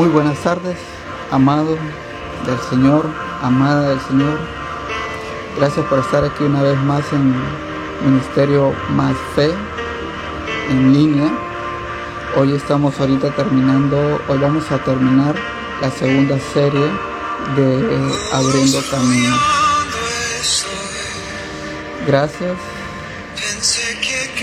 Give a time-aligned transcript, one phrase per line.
[0.00, 0.78] Muy buenas tardes,
[1.30, 1.76] amado
[2.46, 3.04] del Señor,
[3.42, 4.38] amada del Señor.
[5.58, 7.34] Gracias por estar aquí una vez más en
[8.06, 9.50] Ministerio Más Fe
[10.70, 11.30] en línea.
[12.34, 15.34] Hoy estamos ahorita terminando, hoy vamos a terminar
[15.82, 16.86] la segunda serie
[17.56, 19.36] de Abriendo Camino.
[22.06, 22.56] Gracias,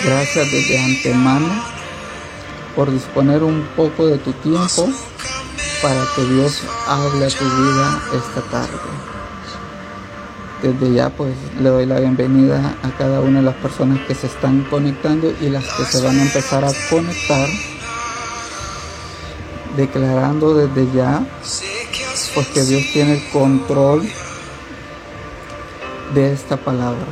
[0.06, 1.48] gracias desde antemano
[2.76, 4.88] por disponer un poco de tu tiempo
[5.82, 8.78] para que Dios hable a tu vida esta tarde.
[10.62, 14.28] Desde ya pues le doy la bienvenida a cada una de las personas que se
[14.28, 17.48] están conectando y las que se van a empezar a conectar,
[19.76, 21.24] declarando desde ya
[22.34, 24.08] pues que Dios tiene el control
[26.14, 27.06] de esta palabra.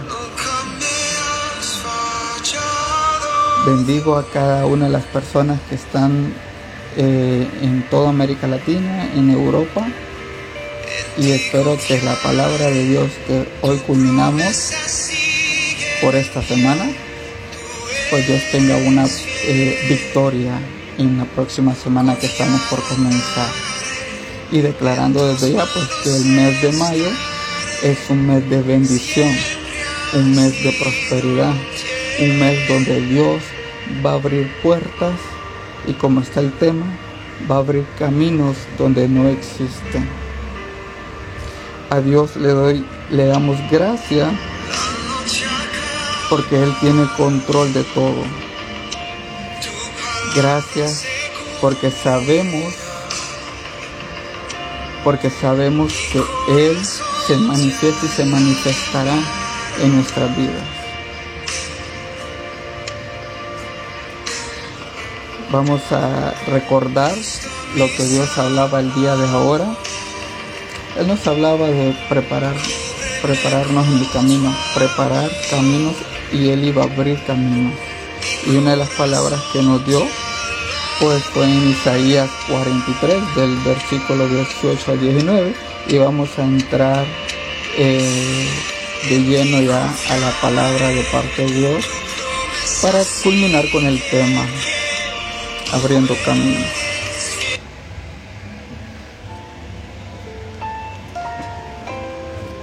[3.66, 6.34] Bendigo a cada una de las personas que están
[6.98, 9.86] eh, en toda América Latina, en Europa.
[11.17, 14.72] Y espero que la palabra de Dios que hoy culminamos
[16.02, 16.86] por esta semana,
[18.09, 19.05] pues Dios tenga una
[19.47, 20.59] eh, victoria
[20.97, 23.50] en la próxima semana que estamos por comenzar.
[24.52, 27.09] Y declarando desde ya pues que el mes de mayo
[27.83, 29.36] es un mes de bendición,
[30.14, 31.53] un mes de prosperidad,
[32.20, 33.42] un mes donde Dios
[34.05, 35.14] va a abrir puertas
[35.88, 36.86] y como está el tema,
[37.50, 40.08] va a abrir caminos donde no existen.
[41.89, 44.31] A Dios le doy, le damos gracia
[46.30, 48.23] porque Él tiene control de todo.
[50.36, 51.05] Gracias
[51.61, 52.73] porque sabemos,
[55.03, 56.77] porque sabemos que Él
[57.27, 59.16] se manifiesta y se manifestará
[59.81, 60.84] en nuestras vidas.
[65.52, 67.14] Vamos a recordar
[67.76, 69.76] lo que Dios hablaba el día de ahora.
[70.98, 72.56] Él nos hablaba de preparar,
[73.22, 75.94] prepararnos en el camino, preparar caminos
[76.32, 77.73] y Él iba a abrir caminos.
[78.48, 80.02] Y una de las palabras que nos dio
[81.00, 85.54] pues fue en Isaías 43 del versículo 18 al 19
[85.89, 87.05] y vamos a entrar
[87.78, 88.50] eh,
[89.10, 91.86] de lleno ya a la palabra de parte de Dios
[92.82, 94.48] para culminar con el tema
[95.73, 96.65] abriendo caminos.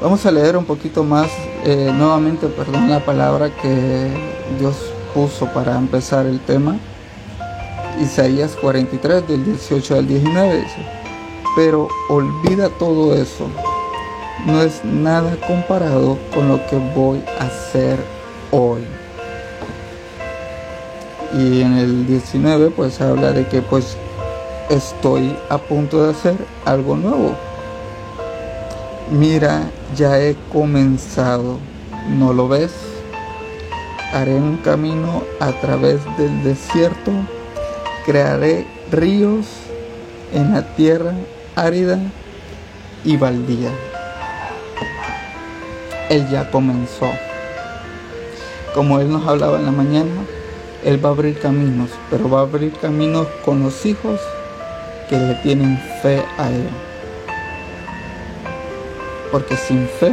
[0.01, 1.29] Vamos a leer un poquito más
[1.65, 4.11] eh, nuevamente, perdón, la palabra que
[4.59, 4.75] Dios
[5.15, 6.77] puso para empezar el tema.
[8.01, 10.87] Isaías 43 del 18 al 19 dice,
[11.55, 13.47] pero olvida todo eso,
[14.45, 17.99] no es nada comparado con lo que voy a hacer
[18.51, 18.83] hoy
[21.35, 23.97] y en el 19 pues habla de que pues
[24.69, 27.35] estoy a punto de hacer algo nuevo.
[29.11, 31.59] Mira, ya he comenzado,
[32.09, 32.73] ¿no lo ves?
[34.13, 37.11] Haré un camino a través del desierto,
[38.05, 39.47] crearé ríos
[40.33, 41.13] en la tierra
[41.57, 41.99] árida
[43.05, 43.71] y baldía.
[46.09, 47.11] Él ya comenzó.
[48.75, 50.11] Como él nos hablaba en la mañana,
[50.85, 54.21] él va a abrir caminos, pero va a abrir caminos con los hijos
[55.09, 56.69] que le tienen fe a Él.
[59.31, 60.13] Porque sin fe,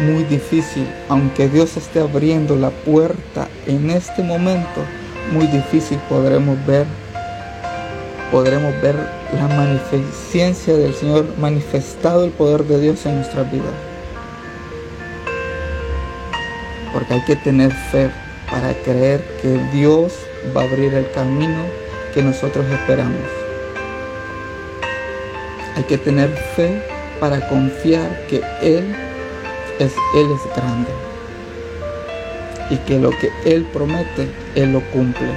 [0.00, 4.80] muy difícil, aunque Dios esté abriendo la puerta en este momento,
[5.32, 6.86] muy difícil podremos ver,
[8.32, 8.96] podremos ver
[9.34, 13.72] la magnificencia del Señor, manifestado el poder de Dios en nuestras vidas.
[16.92, 18.10] Porque hay que tener fe
[18.52, 20.12] para creer que Dios
[20.54, 21.64] va a abrir el camino
[22.12, 23.16] que nosotros esperamos.
[25.74, 26.82] Hay que tener fe
[27.18, 28.94] para confiar que Él
[29.78, 30.90] es, Él es grande
[32.68, 35.28] y que lo que Él promete, Él lo cumple.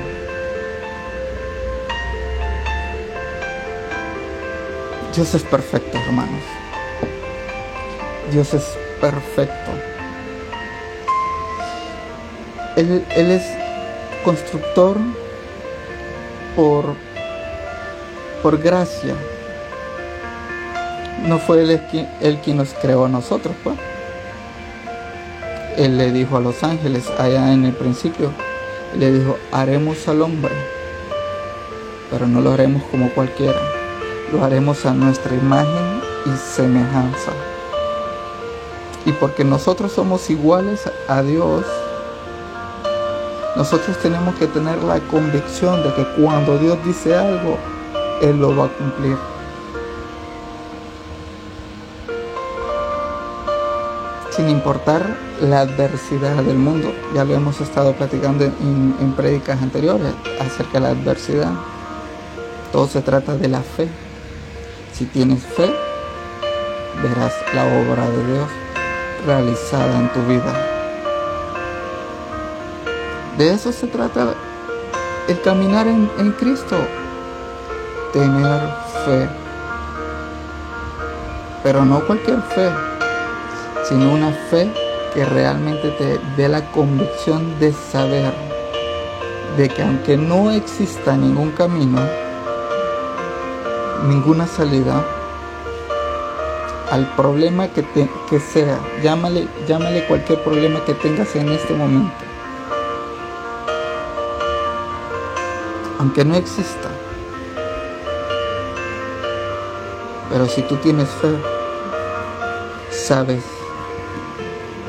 [5.16, 6.44] Dios es perfecto, hermanos.
[8.30, 9.95] Dios es perfecto.
[12.76, 13.44] Él, es
[14.24, 14.98] constructor
[16.56, 16.86] por,
[18.44, 19.16] por gracia.
[21.26, 23.78] No fue él, quien nos creó a nosotros, pues.
[25.78, 28.32] Él le dijo a los ángeles allá en el principio,
[28.98, 30.54] le dijo, haremos al hombre,
[32.10, 33.60] pero no lo haremos como cualquiera,
[34.32, 37.32] lo haremos a nuestra imagen y semejanza.
[39.06, 41.66] Y porque nosotros somos iguales a Dios,
[43.56, 47.58] nosotros tenemos que tener la convicción de que cuando Dios dice algo,
[48.22, 49.18] Él lo va a cumplir.
[54.32, 56.94] Sin importar la adversidad del mundo.
[57.14, 61.54] Ya lo hemos estado platicando en, en prédicas anteriores acerca de la adversidad.
[62.72, 63.88] Todo se trata de la fe.
[64.94, 65.74] Si tienes fe,
[67.02, 68.50] verás la obra de Dios
[69.26, 70.75] realizada en tu vida.
[73.38, 74.34] De eso se trata
[75.28, 76.78] el caminar en, Cristo.
[78.14, 78.62] Tener
[79.04, 79.30] fe.
[81.62, 82.70] Pero no cualquier fe,
[83.90, 84.72] sino una fe
[85.14, 88.32] que realmente te dé la convicción de saber
[89.58, 92.00] de que aunque no exista ningún camino,
[94.08, 95.04] ninguna salida,
[96.92, 102.25] al problema que, te, que sea, llámale, llámale cualquier problema que tengas en este momento.
[106.06, 106.92] Aunque no exista.
[110.30, 111.36] Pero si tú tienes fe,
[112.92, 113.44] sabes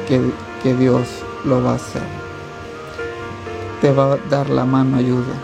[0.07, 0.21] que,
[0.63, 1.09] que Dios
[1.47, 2.03] lo va a hacer.
[3.81, 5.35] Te va a dar la mano ayuda.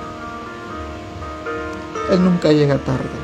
[2.11, 3.19] Él nunca llega tarde.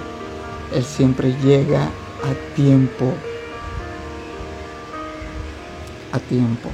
[0.73, 3.12] Él siempre llega a tiempo.
[6.12, 6.71] A tiempo.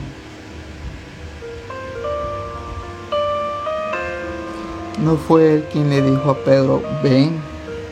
[5.04, 7.38] No fue él quien le dijo a Pedro, ven,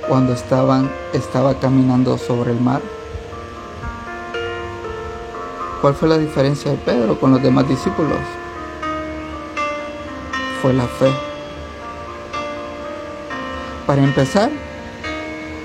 [0.09, 2.81] cuando estaban, estaba caminando sobre el mar.
[5.83, 8.17] ¿Cuál fue la diferencia de Pedro con los demás discípulos?
[10.63, 11.11] Fue la fe.
[13.87, 14.51] Para empezar,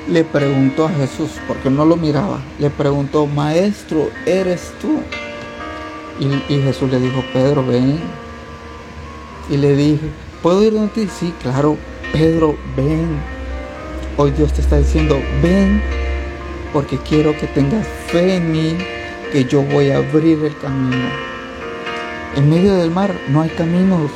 [0.09, 4.99] le preguntó a Jesús, porque no lo miraba, le preguntó, Maestro, ¿eres tú?
[6.19, 8.01] Y, Jesús le dijo, Pedro, ven.
[9.49, 10.11] Y le dije,
[10.41, 11.07] ¿puedo ir donde ti?
[11.07, 11.77] Sí, claro,
[12.13, 13.19] Pedro, ven.
[14.17, 15.81] Hoy Dios te está diciendo, ven,
[16.73, 18.77] porque quiero que tengas fe en mí
[19.31, 21.07] que yo voy a abrir el camino.
[22.35, 24.11] En medio del mar no hay caminos.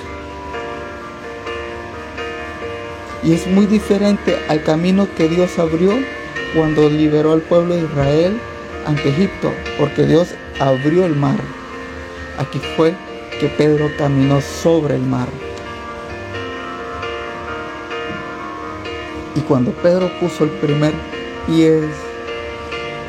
[3.23, 5.91] Y es muy diferente al camino que Dios abrió
[6.55, 8.39] cuando liberó al pueblo de Israel
[8.85, 10.29] ante Egipto, porque Dios
[10.59, 11.39] abrió el mar.
[12.37, 12.95] Aquí fue
[13.39, 15.27] que Pedro caminó sobre el mar.
[19.35, 20.93] Y cuando Pedro puso el primer
[21.47, 21.81] pie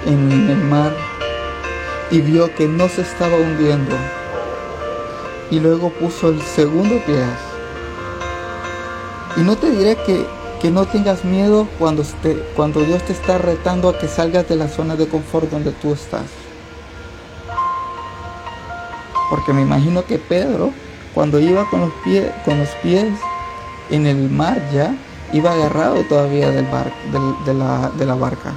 [0.07, 0.93] en el mar,
[2.13, 3.97] y vio que no se estaba hundiendo.
[5.51, 7.25] Y luego puso el segundo pie.
[9.39, 10.27] Y no te diré que,
[10.61, 12.05] que no tengas miedo cuando,
[12.55, 15.95] cuando Dios te está retando a que salgas de la zona de confort donde tú
[15.95, 16.27] estás.
[19.31, 20.71] Porque me imagino que Pedro,
[21.15, 21.93] cuando iba con los,
[22.45, 23.15] con los pies
[23.91, 24.95] en el mar ya,
[25.33, 28.53] iba agarrado todavía del de, la, barca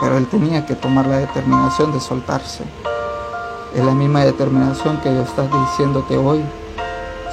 [0.00, 2.64] pero él tenía que tomar la determinación de soltarse.
[3.72, 6.42] Es la misma determinación que Dios está diciéndote hoy.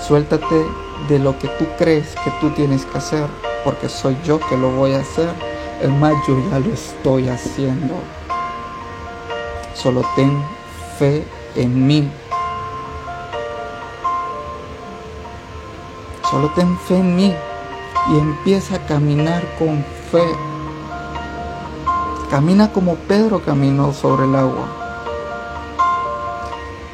[0.08, 0.68] Suéltate
[1.08, 3.26] de lo que tú crees que tú tienes que hacer,
[3.64, 5.30] porque soy yo que lo voy a hacer.
[5.82, 7.96] El más, yo ya lo estoy haciendo.
[9.74, 10.40] Solo ten
[11.00, 12.12] fe en mí.
[16.30, 17.36] Solo ten fe en mí
[18.08, 20.50] y empieza a caminar con fe
[22.30, 24.68] Camina como Pedro caminó sobre el agua.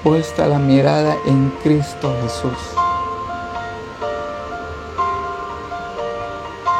[0.01, 2.57] Puesta la mirada en Cristo Jesús.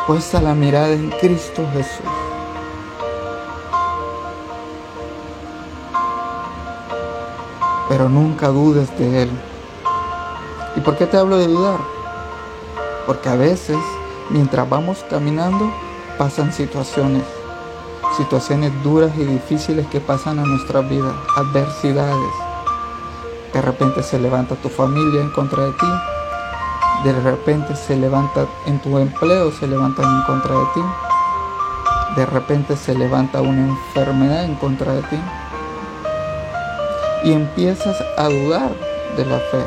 [0.08, 2.06] Puesta la mirada en Cristo Jesús.
[7.90, 9.32] Pero nunca dudes de Él.
[10.78, 11.80] ¿Y por qué te hablo de dudar?
[13.06, 13.78] Porque a veces,
[14.30, 15.72] mientras vamos caminando,
[16.18, 17.24] pasan situaciones
[18.16, 22.34] situaciones duras y difíciles que pasan a nuestra vida, adversidades.
[23.54, 25.88] De repente se levanta tu familia en contra de ti,
[27.04, 30.82] de repente se levanta en tu empleo, se levantan en contra de ti,
[32.16, 35.20] de repente se levanta una enfermedad en contra de ti
[37.24, 38.72] y empiezas a dudar
[39.18, 39.66] de la fe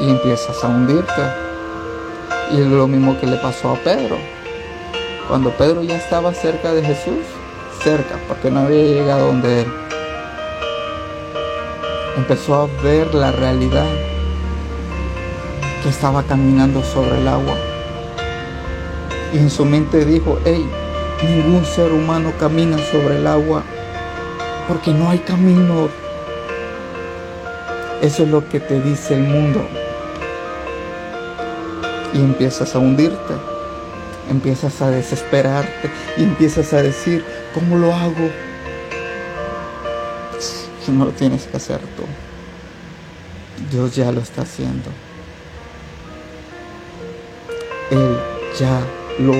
[0.00, 1.49] y empiezas a hundirte.
[2.52, 4.16] Y es lo mismo que le pasó a Pedro.
[5.28, 7.24] Cuando Pedro ya estaba cerca de Jesús,
[7.82, 9.72] cerca, porque no había llegado donde él,
[12.16, 13.86] empezó a ver la realidad
[15.82, 17.54] que estaba caminando sobre el agua.
[19.32, 20.68] Y en su mente dijo, hey,
[21.22, 23.62] ningún ser humano camina sobre el agua
[24.70, 25.88] porque no hay camino.
[28.02, 29.66] Eso es lo que te dice el mundo.
[32.12, 33.34] Y empiezas a hundirte
[34.30, 38.30] empiezas a desesperarte y empiezas a decir, ¿cómo lo hago?
[40.88, 42.02] No lo tienes que hacer tú.
[43.70, 44.90] Dios ya lo está haciendo.
[47.90, 48.18] Él
[48.58, 48.80] ya
[49.18, 49.34] lo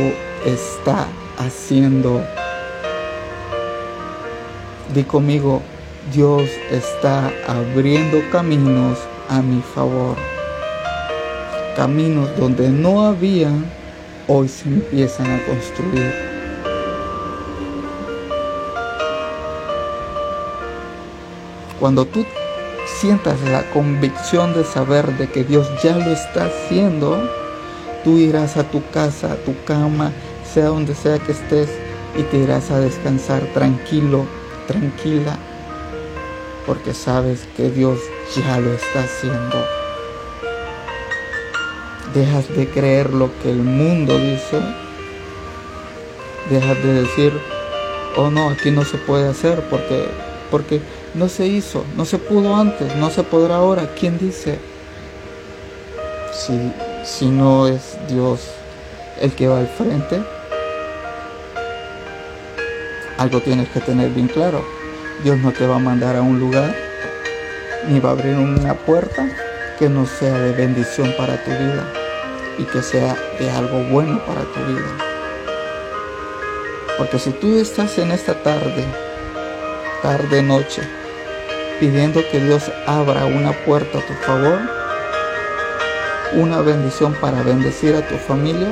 [0.45, 1.09] está
[1.39, 2.25] haciendo.
[4.95, 5.63] Di conmigo,
[6.13, 8.99] Dios está abriendo caminos
[9.29, 10.30] a mi favor.
[11.77, 13.51] Caminos donde no había,
[14.27, 16.13] hoy se empiezan a construir.
[21.79, 22.27] Cuando tú
[23.01, 27.19] sientas la convicción de saber de que Dios ya lo está haciendo,
[28.05, 30.13] tú irás a tu casa, a tu cama,
[30.45, 31.71] sea donde sea que estés,
[32.19, 34.27] y te irás a descansar tranquilo,
[34.67, 35.39] tranquila,
[36.67, 37.99] porque sabes que Dios
[38.37, 39.80] ya lo está haciendo.
[42.15, 44.61] Dejas de creer lo que el mundo dice.
[46.51, 47.33] Dejas de decir,
[48.17, 50.07] oh no, aquí no se puede hacer porque,
[50.51, 50.81] porque
[51.15, 53.95] no se hizo, no se pudo antes, no se podrá ahora.
[53.99, 54.59] ¿Quién dice?
[56.33, 56.73] Si,
[57.05, 58.41] si no es Dios
[59.21, 60.21] el que va al frente,
[63.19, 64.65] algo tienes que tener bien claro.
[65.23, 66.75] Dios no te va a mandar a un lugar
[67.89, 69.29] ni va a abrir una puerta
[69.79, 72.00] que no sea de bendición para tu vida
[72.59, 74.97] y que sea de algo bueno para tu vida.
[76.99, 78.85] Porque si tú estás en esta tarde,
[80.03, 80.83] tarde, noche,
[81.79, 84.61] pidiendo que Dios abra una puerta a tu favor,
[86.35, 88.69] una bendición para bendecir a tu familia,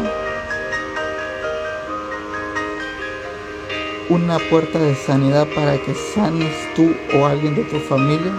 [4.10, 8.32] una puerta de sanidad para que sanes tú o alguien de tu familia?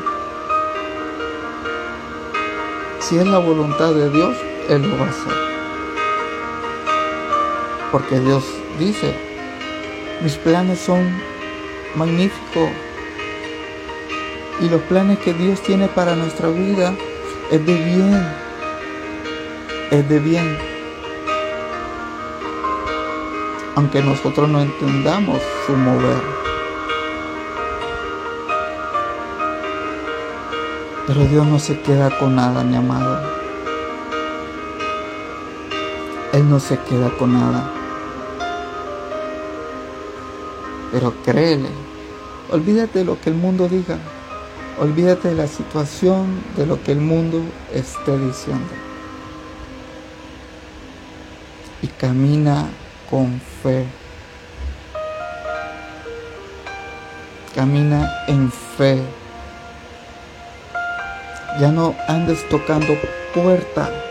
[3.00, 4.36] Si es la voluntad de Dios,
[4.70, 5.34] Él lo va a hacer.
[7.92, 8.46] Porque Dios
[8.78, 9.14] dice,
[10.22, 11.10] mis planes son
[11.96, 12.70] magníficos.
[14.62, 16.94] Y los planes que Dios tiene para nuestra vida
[17.52, 18.34] es de bien.
[19.92, 20.70] Es de bien
[23.80, 26.22] aunque nosotros no entendamos su mover.
[31.08, 33.39] Pero Dios no se queda con nada, mi amado.
[36.34, 37.72] Él no se queda con nada.
[40.92, 41.70] Pero créele,
[42.52, 43.98] olvídate de lo que el mundo diga.
[44.80, 47.42] Olvídate de la situación, de lo que el mundo
[47.74, 48.74] esté diciendo.
[51.82, 52.70] Y camina
[53.10, 53.86] con fe.
[57.54, 59.02] Camina en fe.
[61.60, 62.94] Ya no andes tocando
[63.34, 64.09] puerta.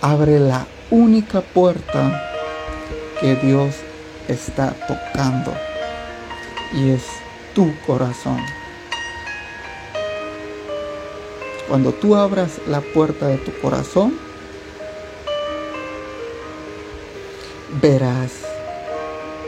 [0.00, 2.22] Abre la única puerta
[3.20, 3.74] que Dios
[4.28, 5.52] está tocando
[6.74, 7.02] y es
[7.54, 8.38] tu corazón.
[11.68, 14.18] Cuando tú abras la puerta de tu corazón,
[17.80, 18.32] verás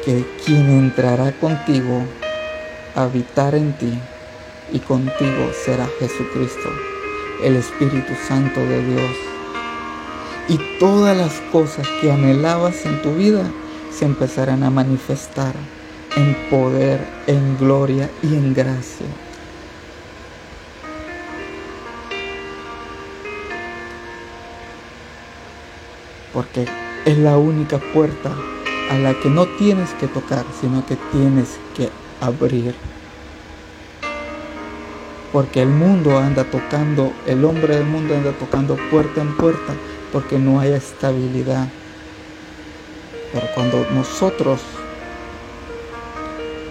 [0.05, 2.05] que quien entrará contigo
[2.95, 3.99] habitar en ti
[4.73, 6.71] y contigo será Jesucristo,
[7.45, 9.38] el Espíritu Santo de Dios.
[10.49, 13.45] Y todas las cosas que anhelabas en tu vida
[13.93, 15.55] se empezarán a manifestar
[16.17, 19.07] en poder, en gloria y en gracia.
[26.33, 26.67] Porque
[27.05, 28.33] es la única puerta
[28.91, 31.91] a la que no tienes que tocar, sino que tienes que
[32.23, 32.75] abrir.
[35.31, 39.75] Porque el mundo anda tocando, el hombre del mundo anda tocando puerta en puerta
[40.13, 41.69] porque no hay estabilidad.
[43.33, 44.61] Pero cuando nosotros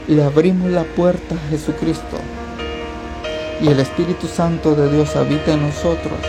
[0.08, 2.18] le abrimos la puerta a Jesucristo
[3.62, 6.20] y el Espíritu Santo de Dios habita en nosotros,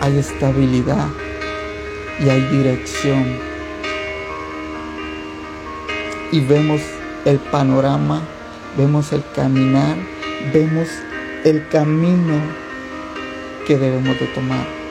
[0.00, 1.08] hay estabilidad,
[2.20, 3.38] y hay dirección.
[6.32, 6.80] Y vemos
[7.24, 8.22] el panorama,
[8.76, 9.96] vemos el caminar,
[10.52, 10.88] vemos
[11.44, 12.40] el camino
[13.66, 14.83] que debemos de tomar.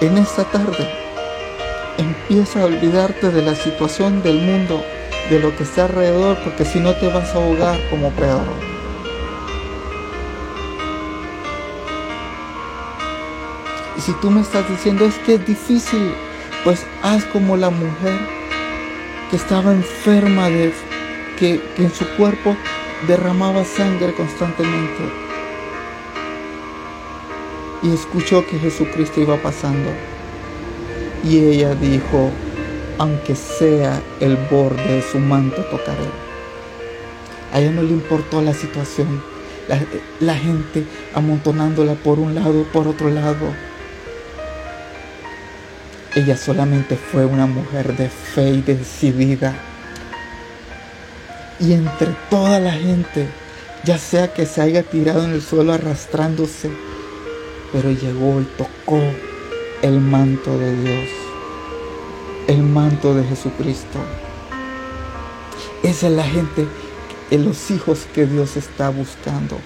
[0.00, 0.88] En esta tarde
[1.96, 4.84] empieza a olvidarte de la situación del mundo,
[5.28, 8.46] de lo que está alrededor, porque si no te vas a ahogar como Pedro.
[13.96, 16.14] Y si tú me estás diciendo es que es difícil,
[16.62, 18.20] pues haz como la mujer
[19.30, 20.72] que estaba enferma de
[21.40, 22.56] que, en su cuerpo
[23.08, 25.27] derramaba sangre constantemente
[27.82, 29.90] y escuchó que Jesucristo iba pasando.
[31.24, 32.30] Y ella dijo,
[32.98, 36.08] aunque sea el borde de su manto tocaré.
[37.52, 39.22] A ella no le importó la situación,
[40.20, 43.54] la, gente amontonándola por un lado, por otro lado.
[46.14, 49.54] Ella solamente fue una mujer de fe y decidida.
[51.60, 53.28] Y entre toda la gente,
[53.84, 56.70] ya sea que se haya tirado en el suelo arrastrándose,
[57.72, 59.00] pero llegó y tocó
[59.82, 61.08] el manto de Dios,
[62.46, 63.98] el manto de Jesucristo.
[65.82, 66.66] Esa es la gente,
[67.30, 69.58] los hijos que Dios está buscando,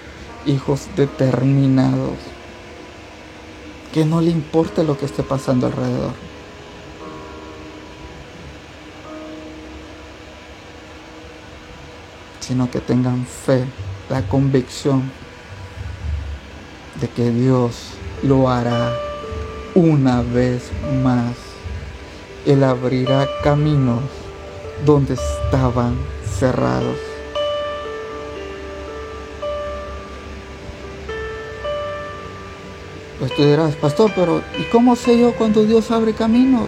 [0.45, 2.17] hijos determinados,
[3.93, 6.13] que no le importa lo que esté pasando alrededor.
[12.43, 13.63] sino que tengan fe,
[14.09, 15.09] la convicción
[16.99, 17.75] de que Dios
[18.21, 18.93] lo hará
[19.75, 20.71] una vez
[21.03, 21.35] más.
[22.45, 24.01] Él abrirá caminos
[24.85, 25.95] donde estaban
[26.39, 26.97] cerrados.
[33.19, 36.67] Pues tú dirás, pastor, pero ¿y cómo sé yo cuando Dios abre caminos?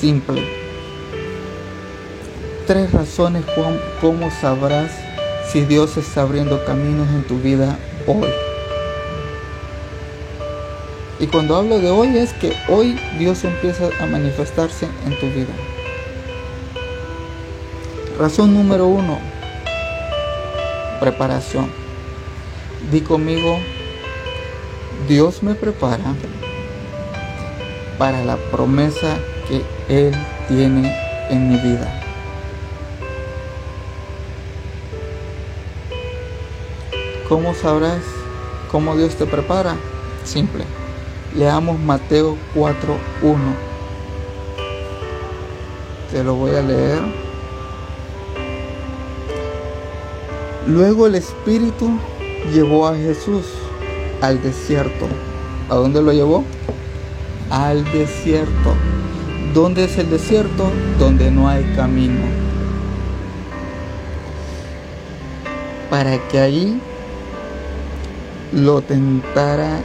[0.00, 0.42] Simple.
[2.66, 3.44] Tres razones
[4.00, 4.90] cómo sabrás
[5.52, 8.51] si Dios está abriendo caminos en tu vida hoy.
[11.22, 15.54] Y cuando hablo de hoy es que hoy Dios empieza a manifestarse en tu vida.
[18.18, 19.20] Razón número uno,
[20.98, 21.70] preparación.
[22.90, 23.56] Di conmigo,
[25.06, 26.12] Dios me prepara
[27.98, 30.12] para la promesa que Él
[30.48, 30.92] tiene
[31.30, 32.02] en mi vida.
[37.28, 38.02] ¿Cómo sabrás
[38.72, 39.76] cómo Dios te prepara?
[40.24, 40.71] Simple.
[41.34, 43.36] Leamos Mateo 4.1.
[46.10, 47.00] Te lo voy a leer.
[50.66, 51.98] Luego el Espíritu
[52.52, 53.46] llevó a Jesús
[54.20, 55.06] al desierto.
[55.70, 56.44] ¿A dónde lo llevó?
[57.50, 58.74] Al desierto.
[59.54, 60.70] ¿Dónde es el desierto?
[60.98, 62.20] Donde no hay camino.
[65.88, 66.78] Para que allí
[68.52, 69.80] lo tentara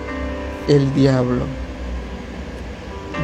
[0.68, 1.46] el diablo.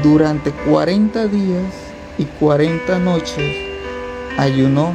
[0.02, 1.74] Durante 40 días
[2.18, 3.56] y 40 noches
[4.38, 4.94] ayunó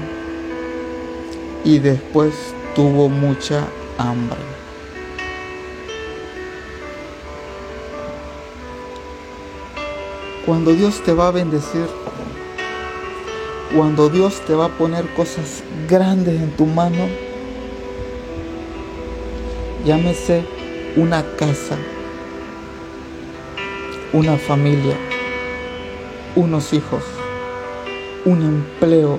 [1.65, 2.35] y después
[2.75, 3.65] tuvo mucha
[3.99, 4.39] hambre.
[10.47, 11.87] Cuando Dios te va a bendecir,
[13.77, 17.07] cuando Dios te va a poner cosas grandes en tu mano,
[19.85, 20.45] llámese
[20.97, 21.77] una casa,
[24.19, 24.97] una familia,
[26.35, 27.05] unos hijos,
[28.25, 29.17] un empleo,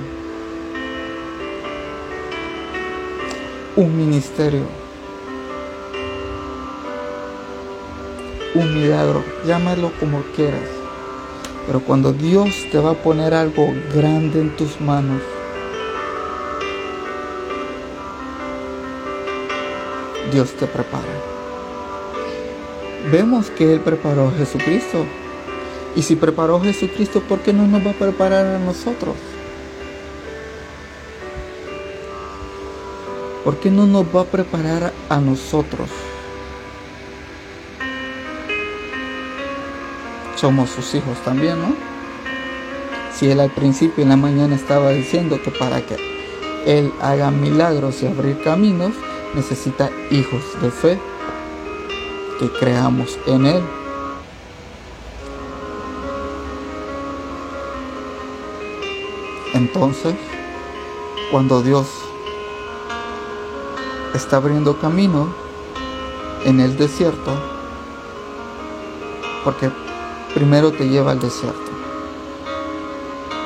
[3.77, 4.65] un ministerio,
[8.55, 10.67] un milagro, llámalo como quieras.
[11.65, 15.21] Pero cuando Dios te va a poner algo grande en tus manos,
[20.33, 21.38] Dios te prepara
[23.11, 25.05] vemos que Él preparó a Jesucristo.
[25.95, 29.15] Y si preparó a Jesucristo, ¿por qué no nos va a preparar a nosotros?
[33.43, 35.89] ¿Por qué no nos va a preparar a nosotros?
[40.35, 41.75] Somos sus hijos también, ¿no?
[43.13, 45.97] Si Él al principio en la mañana estaba diciendo que para que
[46.65, 48.93] Él haga milagros y abrir caminos,
[49.33, 50.99] necesita hijos de fe
[52.39, 53.61] que creamos en Él.
[59.53, 60.15] Entonces,
[61.31, 61.87] cuando Dios
[64.13, 65.27] está abriendo camino
[66.45, 67.31] en el desierto,
[69.43, 69.69] porque
[70.33, 71.59] primero te lleva al desierto,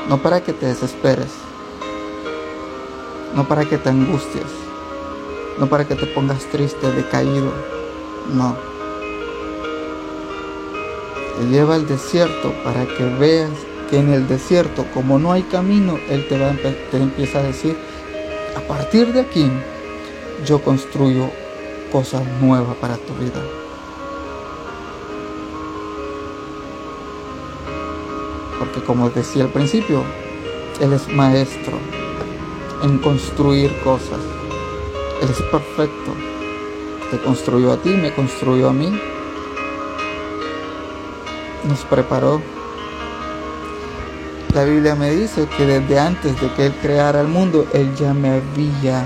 [0.07, 1.31] no para que te desesperes,
[3.33, 4.43] no para que te angusties,
[5.57, 7.51] no para que te pongas triste, decaído,
[8.31, 8.72] no
[11.37, 13.51] te lleva al desierto para que veas
[13.89, 16.51] que en el desierto, como no hay camino, Él te, va,
[16.91, 17.77] te empieza a decir,
[18.55, 19.49] a partir de aquí,
[20.45, 21.29] yo construyo
[21.91, 23.41] cosas nuevas para tu vida.
[28.59, 30.03] Porque como decía al principio,
[30.79, 31.77] Él es maestro
[32.83, 34.19] en construir cosas.
[35.21, 36.13] Él es perfecto.
[37.11, 38.91] Te construyó a ti, me construyó a mí.
[41.67, 42.41] Nos preparó.
[44.53, 48.13] La Biblia me dice que desde antes de que Él creara el mundo, Él ya
[48.13, 49.05] me había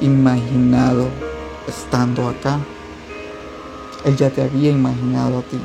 [0.00, 1.08] imaginado
[1.66, 2.58] estando acá.
[4.04, 5.60] Él ya te había imaginado a ti.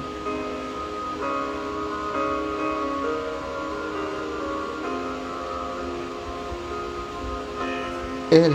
[8.32, 8.54] Él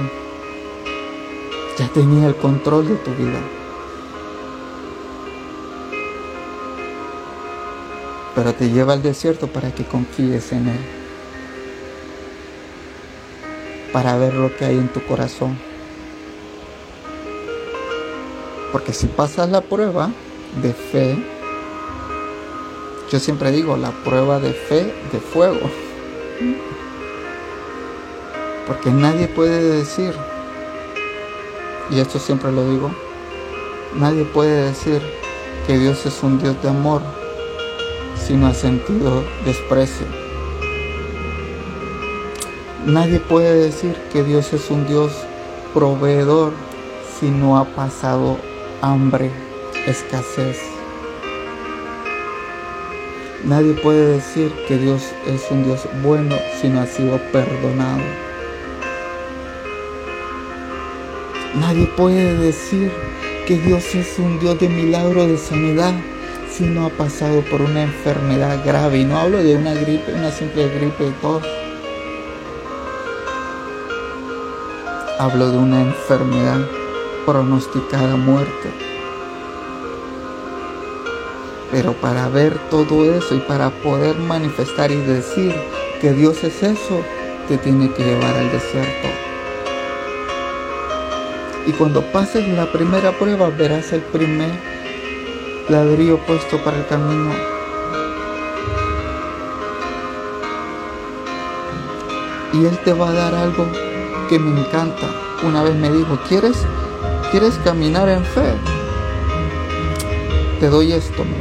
[1.78, 3.38] ya tenía el control de tu vida.
[8.38, 10.78] Pero te lleva al desierto para que confíes en Él.
[13.92, 15.58] Para ver lo que hay en tu corazón.
[18.70, 20.12] Porque si pasas la prueba
[20.62, 21.18] de fe,
[23.10, 25.68] yo siempre digo la prueba de fe de fuego.
[28.68, 30.14] Porque nadie puede decir,
[31.90, 32.92] y esto siempre lo digo,
[33.96, 35.02] nadie puede decir
[35.66, 37.17] que Dios es un Dios de amor
[38.28, 40.06] si no ha sentido desprecio.
[42.84, 45.12] Nadie puede decir que Dios es un Dios
[45.72, 46.52] proveedor
[47.18, 48.36] si no ha pasado
[48.82, 49.30] hambre,
[49.86, 50.58] escasez.
[53.44, 58.02] Nadie puede decir que Dios es un Dios bueno si no ha sido perdonado.
[61.54, 62.92] Nadie puede decir
[63.46, 65.94] que Dios es un Dios de milagro de sanidad
[66.58, 68.98] si no ha pasado por una enfermedad grave.
[68.98, 71.44] Y no hablo de una gripe, una simple gripe de tos.
[75.20, 76.58] Hablo de una enfermedad
[77.24, 78.70] pronosticada muerte.
[81.70, 85.54] Pero para ver todo eso y para poder manifestar y decir
[86.00, 87.02] que Dios es eso,
[87.46, 89.08] te tiene que llevar al desierto.
[91.68, 94.77] Y cuando pases la primera prueba verás el primer
[95.68, 97.30] ladrillo puesto para el camino.
[102.52, 103.66] Y Él te va a dar algo
[104.28, 105.06] que me encanta.
[105.46, 106.56] Una vez me dijo, ¿quieres,
[107.30, 108.54] ¿quieres caminar en fe?
[110.58, 111.38] Te doy esto, me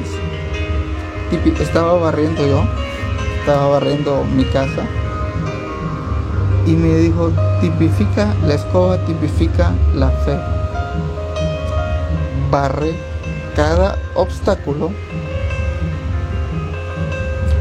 [1.62, 2.64] Estaba barriendo yo,
[3.40, 4.84] estaba barriendo mi casa
[6.66, 10.38] y me dijo, tipifica, la escoba tipifica la fe.
[12.52, 13.17] Barre
[13.58, 14.92] cada obstáculo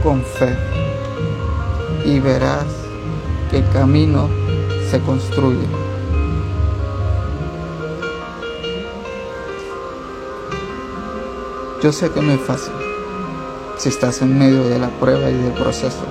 [0.03, 0.55] con fe
[2.05, 2.67] y verás
[3.51, 4.29] que el camino
[4.91, 5.67] se construye.
[11.83, 12.75] Yo sé que no es fácil
[13.79, 16.05] si estás en medio de la prueba y del proceso.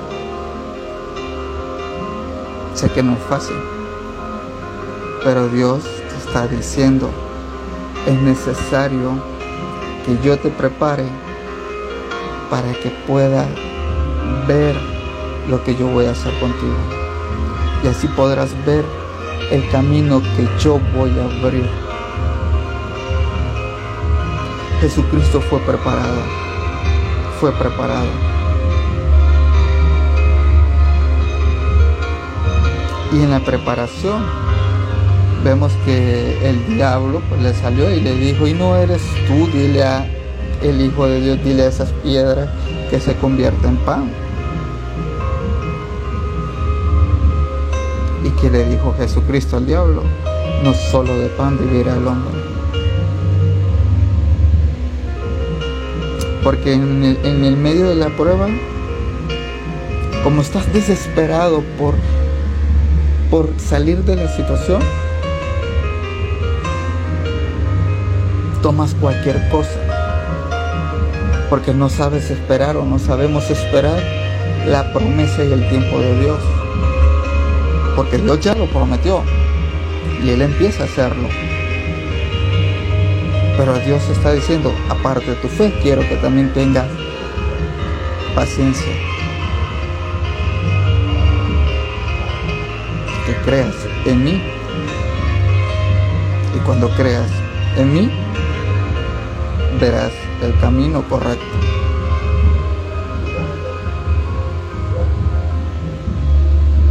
[2.74, 3.58] Sé que no es fácil,
[5.24, 7.12] pero Dios te está diciendo,
[8.08, 9.35] es necesario
[10.06, 11.06] que yo te prepare
[12.50, 13.48] para que pueda
[14.48, 14.76] ver
[15.50, 16.76] lo que yo voy a hacer contigo.
[17.84, 18.86] Y así podrás ver
[19.52, 21.70] el camino que yo voy a abrir.
[24.80, 26.22] Jesucristo fue preparado,
[27.40, 28.08] fue preparado.
[33.12, 34.45] Y en la preparación
[35.46, 39.84] vemos que el diablo pues, le salió y le dijo, y no eres tú, dile
[39.84, 40.08] a
[40.64, 42.50] el Hijo de Dios, dile a esas piedras
[42.90, 44.10] que se convierten en pan.
[48.24, 50.02] ¿Y que le dijo Jesucristo al diablo?
[50.64, 52.34] No solo de pan vivirá el hombre.
[56.44, 58.48] Porque en el, en el medio de la prueba,
[60.24, 61.94] como estás desesperado por
[63.30, 64.82] por salir de la situación,
[68.66, 69.80] tomas cualquier cosa.
[71.52, 74.02] Porque no sabes esperar o no sabemos esperar
[74.66, 76.40] la promesa y el tiempo de Dios.
[77.96, 79.22] Porque Dios ya lo prometió
[80.24, 81.30] y Él empieza a hacerlo.
[83.56, 86.88] Pero Dios está diciendo, aparte de tu fe, quiero que también tengas
[88.34, 88.94] paciencia.
[93.28, 93.76] que creas
[94.06, 94.42] en mí.
[96.56, 97.30] Y cuando creas
[97.78, 98.25] en mí,
[100.46, 101.46] el camino correcto.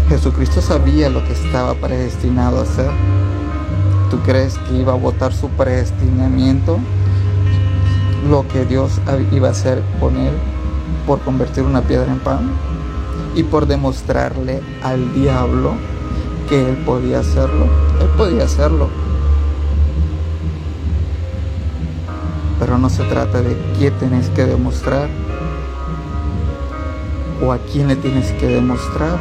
[0.08, 2.90] Jesucristo sabía lo que estaba predestinado a hacer.
[4.10, 6.78] ¿Tú crees que iba a votar su predestinamiento?
[8.28, 9.00] Lo que Dios
[9.32, 10.32] iba a hacer con él
[11.06, 12.50] por convertir una piedra en pan
[13.34, 15.74] y por demostrarle al diablo
[16.48, 17.66] que él podía hacerlo,
[18.00, 19.03] él podía hacerlo.
[22.58, 25.08] Pero no se trata de qué tenés que demostrar
[27.42, 29.18] o a quién le tienes que demostrar.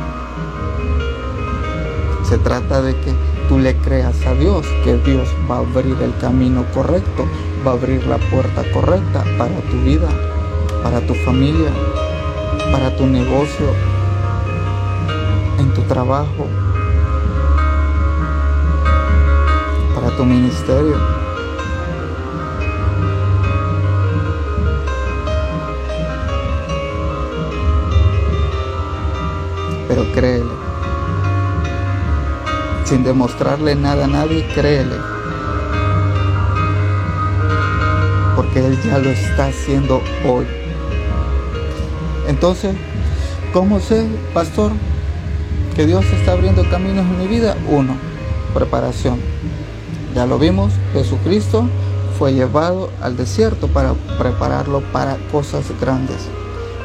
[2.23, 3.13] Se trata de que
[3.49, 7.25] tú le creas a Dios, que Dios va a abrir el camino correcto,
[7.65, 10.07] va a abrir la puerta correcta para tu vida,
[10.81, 11.71] para tu familia,
[12.71, 13.67] para tu negocio,
[15.59, 16.47] en tu trabajo,
[19.95, 21.12] para tu ministerio.
[29.93, 30.49] Pero créele.
[32.83, 34.95] Sin demostrarle nada a nadie, créele.
[38.35, 40.45] Porque Él ya lo está haciendo hoy.
[42.27, 42.75] Entonces,
[43.53, 44.71] ¿cómo sé, pastor,
[45.75, 47.55] que Dios está abriendo caminos en mi vida?
[47.69, 47.95] Uno,
[48.55, 49.19] preparación.
[50.15, 51.67] Ya lo vimos, Jesucristo
[52.17, 56.29] fue llevado al desierto para prepararlo para cosas grandes.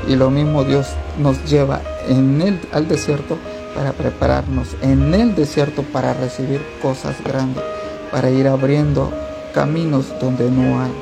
[0.06, 3.38] Y lo mismo Dios nos lleva en el, al desierto
[3.74, 7.62] para prepararnos en el desierto para recibir cosas grandes,
[8.10, 9.12] para ir abriendo
[9.54, 10.92] caminos donde no hay.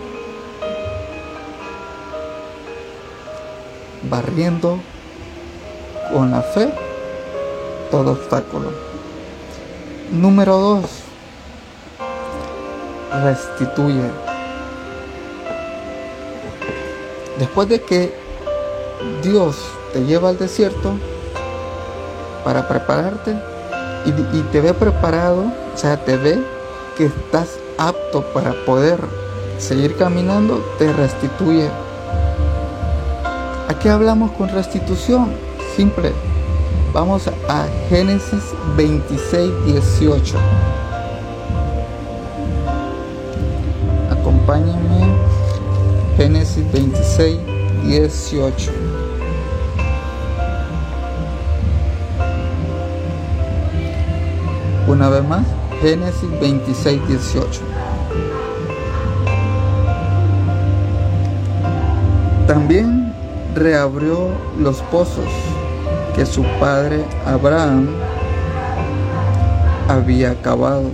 [4.10, 4.78] Barriendo
[6.12, 6.72] con la fe
[7.90, 8.72] todo obstáculo.
[10.12, 10.84] Número dos,
[13.22, 14.10] restituye.
[17.38, 18.14] Después de que
[19.22, 19.56] Dios
[19.96, 20.92] te lleva al desierto
[22.44, 23.34] para prepararte
[24.04, 26.38] y, te ve preparado, o sea, te ve
[26.98, 28.98] que estás apto para poder
[29.58, 31.70] seguir caminando, te restituye.
[33.68, 35.32] ¿A qué hablamos con restitución?
[35.74, 36.12] Simple.
[36.92, 40.36] Vamos a Génesis 26, 18.
[44.10, 45.16] Acompáñame.
[46.18, 47.38] Génesis 26,
[47.84, 48.85] 18.
[54.88, 55.44] Una vez más,
[55.80, 57.60] Génesis 26, 18.
[62.46, 63.12] También
[63.56, 64.28] reabrió
[64.60, 65.24] los pozos
[66.14, 67.88] que su padre Abraham
[69.88, 70.84] había acabado,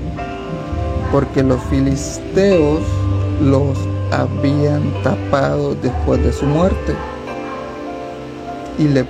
[1.12, 2.80] porque los filisteos
[3.42, 3.76] los
[4.10, 6.94] habían tapado después de su muerte.
[8.78, 9.04] Y, le,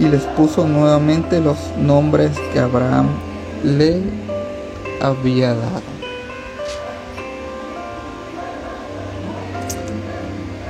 [0.00, 3.06] y les puso nuevamente los nombres que Abraham
[3.62, 4.23] le
[5.04, 5.82] había dado.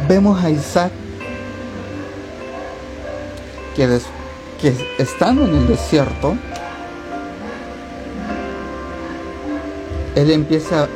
[0.09, 0.91] Vemos a Isaac
[3.77, 4.01] que,
[4.61, 6.37] que estando en el desierto,
[10.17, 10.89] él empieza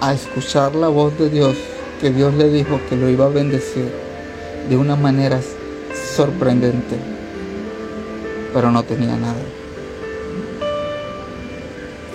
[0.00, 1.56] a escuchar la voz de Dios,
[2.00, 3.90] que Dios le dijo que lo iba a bendecir
[4.68, 5.40] de una manera
[6.14, 6.96] sorprendente,
[8.52, 9.65] pero no tenía nada.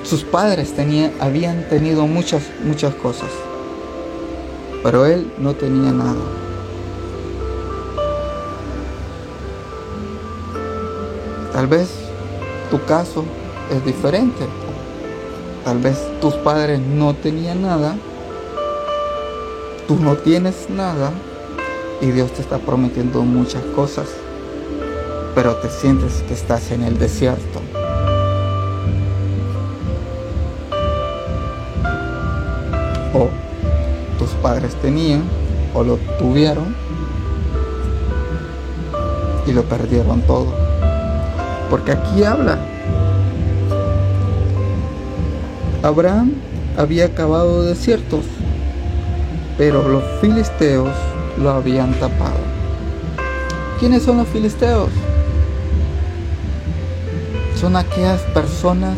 [0.03, 0.73] Sus padres
[1.19, 3.29] habían tenido muchas, muchas cosas,
[4.83, 6.21] pero él no tenía nada.
[11.53, 11.89] Tal vez
[12.69, 13.23] tu caso
[13.71, 14.45] es diferente.
[15.63, 17.95] Tal vez tus padres no tenían nada,
[19.87, 21.11] tú no tienes nada
[22.01, 24.07] y Dios te está prometiendo muchas cosas,
[25.35, 27.61] pero te sientes que estás en el desierto.
[33.13, 33.29] O
[34.17, 35.23] tus padres tenían
[35.73, 36.75] o lo tuvieron
[39.45, 40.53] y lo perdieron todo.
[41.69, 42.59] Porque aquí habla.
[45.83, 46.33] Abraham
[46.77, 48.25] había acabado desiertos,
[49.57, 50.91] pero los filisteos
[51.41, 52.39] lo habían tapado.
[53.79, 54.89] ¿Quiénes son los filisteos?
[57.59, 58.95] Son aquellas personas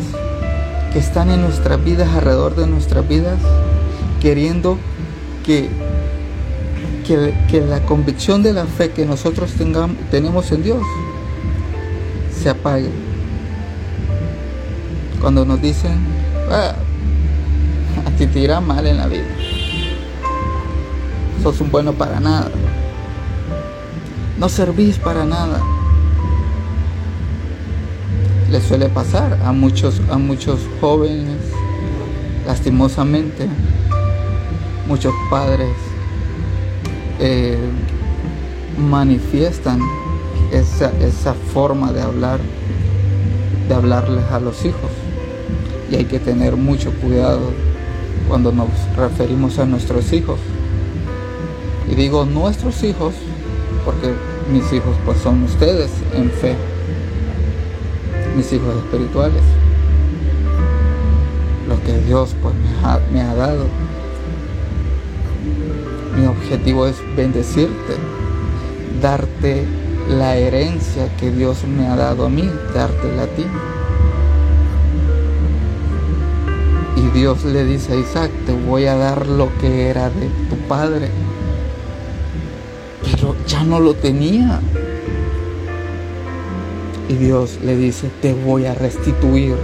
[0.92, 3.38] que están en nuestras vidas, alrededor de nuestras vidas,
[4.24, 4.78] queriendo
[5.44, 5.68] que,
[7.06, 10.82] que, la convicción de la fe que nosotros tengamos, tenemos en Dios
[12.34, 12.88] se apague.
[15.20, 15.98] Cuando nos dicen,
[16.50, 16.72] ah,
[18.06, 19.26] a ti te irá mal en la vida,
[21.42, 22.50] sos un bueno para nada,
[24.38, 25.60] no servís para nada.
[28.50, 31.36] Le suele pasar a muchos, a muchos jóvenes,
[32.46, 33.48] lastimosamente,
[34.86, 35.70] muchos padres
[37.20, 37.58] eh,
[38.78, 39.80] manifiestan
[40.52, 42.40] esa, esa forma de hablar,
[43.68, 44.90] de hablarles a los hijos.
[45.90, 47.52] y hay que tener mucho cuidado
[48.28, 50.38] cuando nos referimos a nuestros hijos.
[51.90, 53.14] Y digo nuestros hijos
[53.84, 54.14] porque
[54.50, 56.54] mis hijos pues son ustedes en fe,
[58.36, 59.42] mis hijos espirituales,
[61.68, 62.54] lo que Dios pues
[63.12, 63.66] me ha, dado.
[66.24, 67.96] Mi objetivo es bendecirte,
[69.02, 69.66] darte
[70.08, 73.44] la herencia que Dios me ha dado a mí, darte a ti.
[76.96, 80.56] Y Dios le dice a Isaac, te voy a dar lo que era de tu
[80.66, 81.10] padre.
[83.02, 84.62] Pero ya no lo tenía.
[87.06, 89.56] Y Dios le dice, te voy a restituir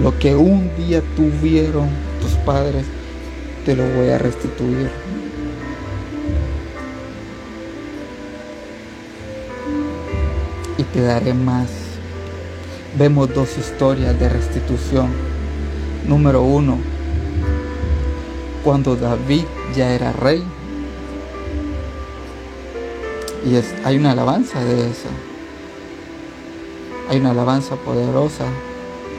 [0.00, 1.90] lo que un día tuvieron
[2.22, 2.86] tus padres,
[3.66, 5.03] te lo voy a restituir.
[10.94, 11.68] Te daré más.
[12.96, 15.08] Vemos dos historias de restitución.
[16.06, 16.78] Número uno,
[18.62, 20.42] cuando David ya era rey.
[23.44, 25.08] Y es, hay una alabanza de eso.
[27.10, 28.44] Hay una alabanza poderosa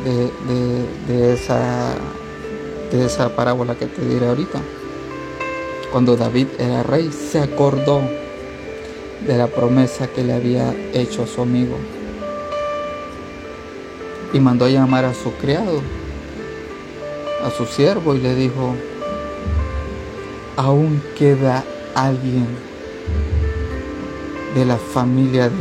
[0.05, 1.93] de, esa,
[2.89, 4.61] de esa parábola que te diré ahorita.
[5.91, 8.01] Cuando David era rey, se acordó
[9.21, 11.77] de la promesa que le había hecho a su amigo
[14.33, 15.81] y mandó a llamar a su criado
[17.45, 18.73] a su siervo y le dijo,
[20.55, 22.47] aún queda alguien
[24.55, 25.51] de la familia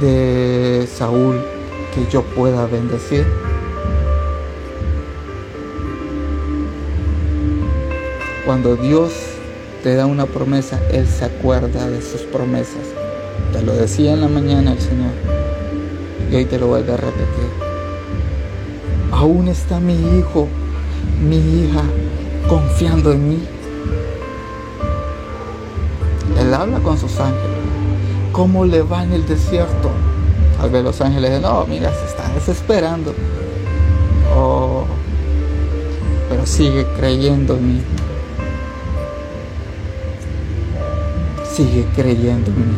[0.00, 1.38] de, de Saúl
[1.94, 3.26] que yo pueda bendecir.
[8.46, 9.12] Cuando Dios
[9.82, 12.86] te da una promesa, Él se acuerda de sus promesas.
[13.52, 15.12] Te lo decía en la mañana el Señor
[16.30, 17.68] y hoy te lo vuelve a repetir
[19.18, 20.46] aún está mi hijo,
[21.20, 21.82] mi hija
[22.48, 23.38] confiando en mí.
[26.38, 27.58] Él habla con sus ángeles.
[28.32, 29.90] ¿Cómo le va en el desierto?
[30.60, 33.12] Al ver los ángeles dicen, no, mira, se está desesperando.
[34.36, 34.84] Oh,
[36.28, 37.82] pero sigue creyendo en mí.
[41.58, 42.76] Sigue creyendo en mí.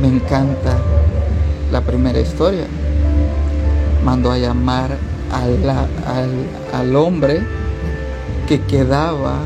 [0.00, 0.78] Me encanta
[1.70, 2.64] la primera historia.
[4.02, 4.96] Mandó a llamar
[6.72, 7.42] al, hombre
[8.48, 9.40] que quedaba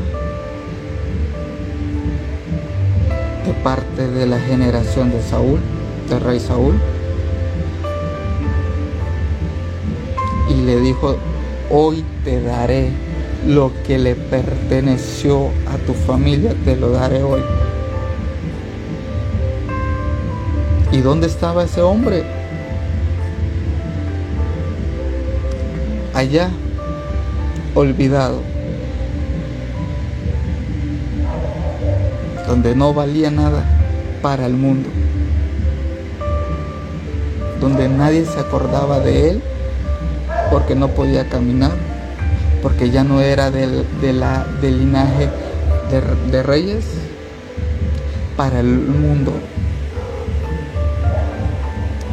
[3.45, 5.59] de parte de la generación de Saúl,
[6.09, 6.79] del rey Saúl.
[10.49, 11.17] Y le dijo,
[11.69, 13.08] hoy te daré
[13.47, 17.41] lo que le perteneció a tu familia, te lo daré hoy.
[20.91, 22.23] ¿Y dónde estaba ese hombre?
[26.13, 26.49] Allá,
[27.75, 28.41] olvidado,
[32.47, 33.63] donde no valía nada
[34.21, 34.89] para el mundo,
[37.61, 39.43] donde nadie se acordaba de él
[40.51, 41.71] porque no podía caminar,
[42.61, 43.85] porque ya no era del,
[44.61, 45.29] linaje
[46.31, 46.85] de reyes
[48.35, 49.33] para el mundo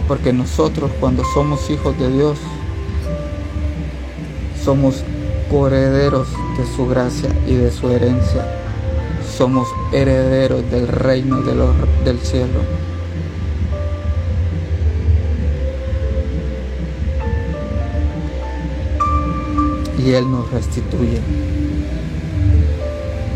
[0.07, 2.39] porque nosotros cuando somos hijos de Dios,
[4.63, 5.03] somos
[5.51, 8.47] coherederos de su gracia y de su herencia.
[9.37, 12.61] Somos herederos del reino del cielo.
[20.07, 21.19] Y Él nos restituye.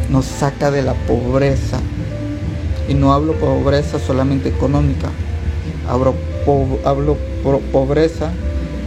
[0.08, 1.80] Nos saca de la pobreza.
[2.88, 5.08] Y no hablo pobreza solamente económica.
[5.88, 6.14] Hablo
[7.72, 8.30] pobreza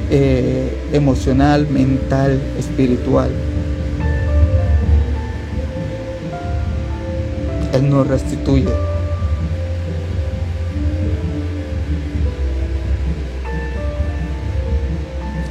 [0.09, 3.31] eh, emocional, mental, espiritual.
[7.73, 8.69] Él nos restituye.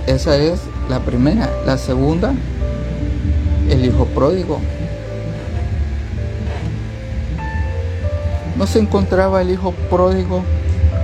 [0.06, 1.50] Esa es la primera.
[1.66, 2.34] La segunda,
[3.68, 4.60] el hijo pródigo.
[8.56, 10.42] No se encontraba el hijo pródigo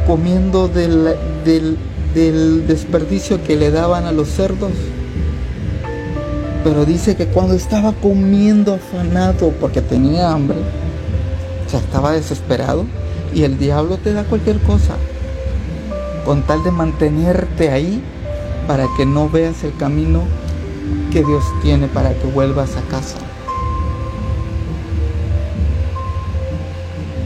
[0.07, 4.73] comiendo del, del, desperdicio que le daban a los cerdos.
[6.65, 10.59] Pero dice que cuando estaba comiendo afanado porque tenía hambre,
[11.69, 12.85] sea, estaba desesperado
[13.35, 14.95] y el diablo te da cualquier cosa
[16.25, 18.03] con tal de mantenerte ahí
[18.69, 20.25] para que no veas el camino
[21.11, 23.17] que Dios tiene para que vuelvas a casa.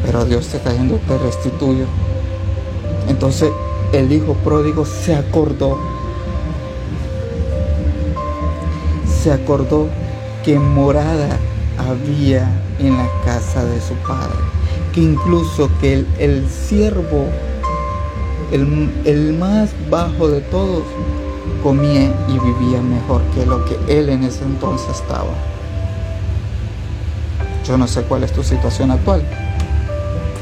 [0.07, 1.87] Pero Dios te está yendo, te restituyo
[3.09, 3.51] Entonces
[3.93, 5.79] el hijo pródigo se acordó,
[9.23, 9.89] se acordó
[10.45, 11.39] que morada
[11.77, 14.39] había en la casa de su padre,
[14.95, 17.27] que incluso que el, el siervo,
[18.53, 20.85] el, el más bajo de todos,
[21.63, 25.31] comía y vivía mejor que lo que él en ese entonces estaba.
[27.65, 29.23] Yo no sé cuál es tu situación actual,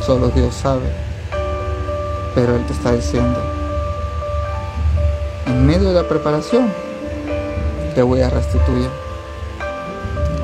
[0.05, 0.91] solo Dios sabe,
[2.35, 3.39] pero Él te está diciendo,
[5.47, 6.73] en medio de la preparación,
[7.95, 8.89] te voy a restituir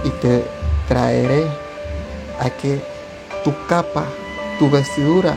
[0.05, 0.45] y te
[0.87, 1.47] traeré
[2.41, 2.83] a que
[3.43, 4.05] tu capa,
[4.59, 5.35] tu vestidura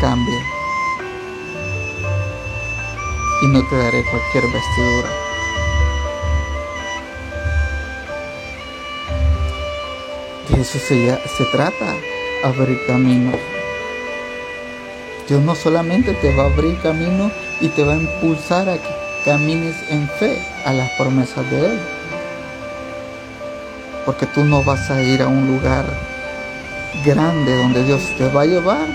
[0.00, 0.57] cambie.
[3.40, 5.08] Y no te daré cualquier vestidura.
[10.48, 11.94] De eso se, trata,
[12.42, 13.36] abrir caminos.
[15.28, 17.30] Dios no solamente te va a abrir camino
[17.60, 18.88] y te va a impulsar a que
[19.24, 21.78] camines en fe a las promesas de Él.
[24.06, 25.84] Porque tú no vas a ir a un lugar
[27.04, 28.86] grande donde Dios te va a llevar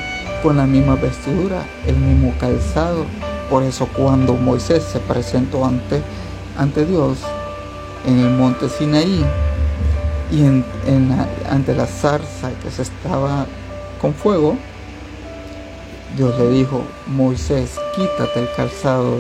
[0.42, 3.06] con la misma vestidura, el mismo calzado.
[3.54, 6.02] Por eso cuando Moisés se presentó ante,
[6.58, 7.20] ante Dios
[8.04, 9.24] en el monte Sinaí
[10.32, 10.44] y
[11.48, 13.46] ante la zarza que se estaba
[14.02, 14.58] con fuego,
[16.18, 19.18] Dios le dijo, Moisés, quítate el calzado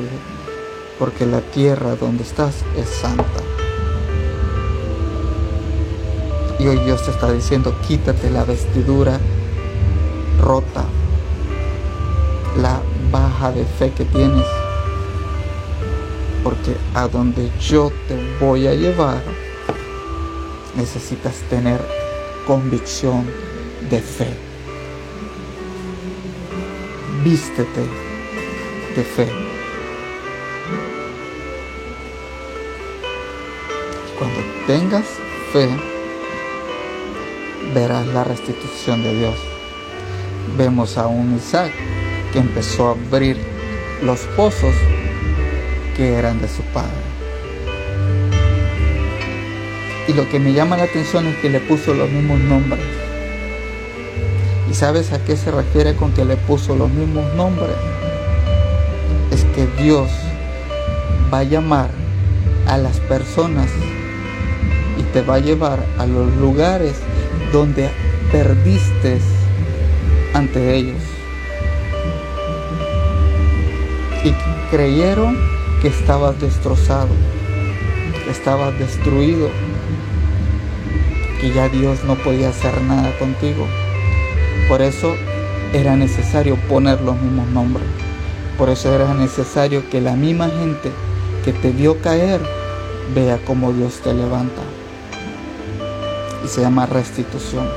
[0.97, 3.43] porque la tierra donde estás es santa.
[6.57, 9.19] Y hoy Dios te está diciendo, quítate la vestidura
[10.41, 10.85] rota,
[12.59, 12.81] la
[13.13, 14.47] baja de fe que tienes,
[16.43, 19.21] porque a donde yo te voy a llevar,
[20.75, 21.79] necesitas tener
[22.47, 23.23] convicción
[23.91, 24.33] de fe.
[27.23, 27.85] Vístete
[28.95, 29.29] de fe.
[34.17, 35.05] Cuando tengas
[35.53, 35.69] fe,
[37.75, 39.35] verás la restitución de Dios.
[40.57, 41.71] Vemos a un Isaac
[42.33, 43.37] que empezó a abrir
[44.01, 44.73] los pozos
[45.95, 46.89] que eran de su padre.
[50.07, 52.81] Y lo que me llama la atención es que le puso los mismos nombres.
[54.69, 57.75] ¿Y sabes a qué se refiere con que le puso los mismos nombres?
[59.31, 60.09] Es que Dios
[61.31, 61.91] va a llamar
[62.67, 63.69] a las personas
[64.97, 66.95] y te va a llevar a los lugares
[67.51, 67.89] donde
[68.31, 69.19] perdiste
[70.33, 71.01] ante ellos.
[74.73, 75.37] Creyeron
[75.83, 77.09] que estabas destrozado,
[78.25, 79.49] que estabas destruido,
[81.39, 83.67] que ya Dios no podía hacer nada contigo.
[84.67, 85.15] Por eso
[85.73, 87.85] era necesario poner los mismos nombres.
[88.57, 90.91] Por eso era necesario que la misma gente
[91.45, 92.41] que te vio caer
[93.13, 94.63] vea cómo Dios te levanta.
[96.43, 97.69] Y se llama restitución.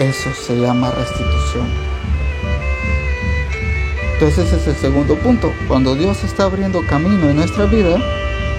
[0.00, 1.94] Eso se llama restitución.
[4.14, 5.52] Entonces ese es el segundo punto.
[5.66, 7.98] Cuando Dios está abriendo camino en nuestra vida,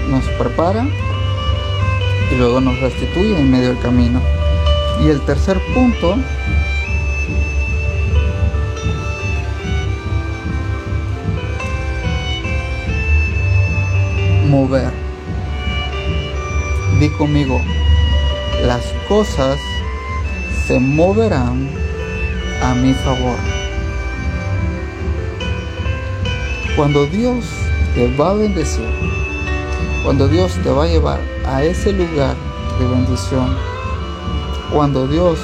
[0.09, 0.85] nos prepara
[2.31, 4.21] y luego nos restituye en medio del camino.
[5.03, 6.17] Y el tercer punto
[14.49, 14.91] mover.
[16.99, 17.61] Di conmigo,
[18.65, 19.57] las cosas
[20.67, 21.69] se moverán
[22.61, 23.54] a mi favor.
[26.75, 27.45] Cuando Dios
[27.93, 28.83] te va a bendecir,
[30.03, 32.35] cuando Dios te va a llevar a ese lugar
[32.77, 33.55] de bendición,
[34.73, 35.39] cuando Dios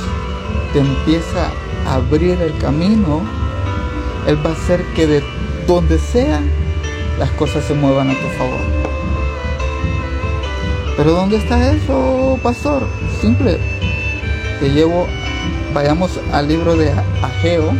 [0.74, 1.50] te empieza
[1.88, 3.22] a abrir el camino,
[4.28, 5.24] Él va a hacer que de
[5.68, 6.42] donde sea
[7.18, 8.60] las cosas se muevan a tu favor.
[10.98, 12.84] Pero ¿dónde está eso, pastor?
[13.22, 13.58] Simple.
[14.60, 15.08] Te llevo,
[15.74, 17.72] vayamos al libro de Ageo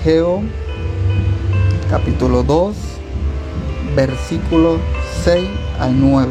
[0.00, 0.40] Ageo
[1.90, 2.74] capítulo 2
[3.94, 4.78] versículo
[5.24, 5.46] 6
[5.78, 6.26] al 9.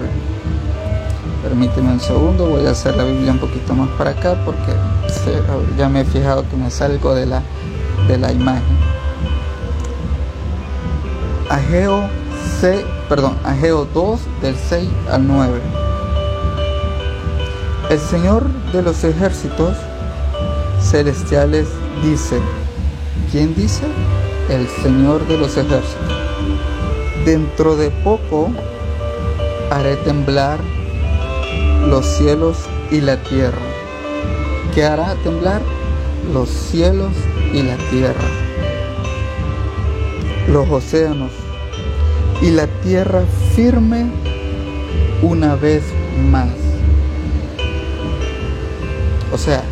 [1.44, 4.74] Permíteme un segundo, voy a hacer la Biblia un poquito más para acá porque
[5.78, 7.44] ya me he fijado que me salgo de la,
[8.08, 8.76] de la imagen.
[11.52, 12.10] Ageo,
[12.62, 15.62] 6, perdón, Ageo 2 del 6 al 9.
[17.92, 19.78] El Señor de los ejércitos
[20.82, 21.68] celestiales
[22.04, 22.40] dice,
[23.32, 23.84] ¿Quién dice?
[24.50, 25.96] El Señor de los ejércitos.
[27.26, 28.50] dentro de poco
[29.70, 30.60] haré temblar
[31.88, 32.58] los cielos
[32.90, 33.62] y la tierra.
[34.74, 35.62] ¿Qué hará temblar?
[36.34, 37.12] Los cielos
[37.54, 38.28] y la tierra.
[40.48, 41.32] Los océanos
[42.42, 43.22] y la tierra
[43.56, 44.08] firme
[45.22, 45.84] una vez
[46.32, 46.50] más.
[49.32, 49.64] O sea,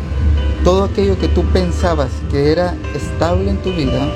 [0.68, 4.06] todo aquello que tú pensabas que era estable en tu vida,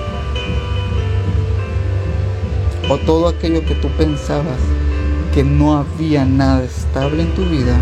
[2.91, 4.59] o todo aquello que tú pensabas
[5.33, 7.75] que no había nada estable en tu vida,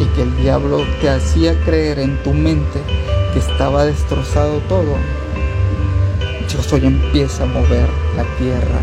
[0.00, 2.80] y que el diablo te hacía creer en tu mente
[3.34, 4.96] que estaba destrozado todo,
[6.48, 8.80] Dios hoy empieza a mover la tierra.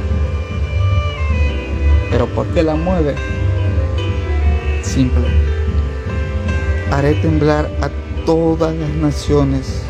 [2.11, 3.15] Pero ¿por qué la mueve?
[4.83, 5.42] Simple.
[6.93, 7.89] Haré temblar a
[8.23, 9.81] todas las naciones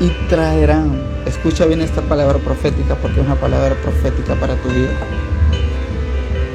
[0.00, 4.90] y traerán, escucha bien esta palabra profética porque es una palabra profética para tu vida,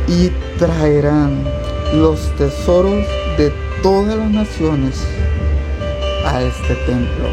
[0.10, 1.46] y traerán
[1.94, 5.02] los tesoros de todas las naciones
[6.26, 7.30] a este templo.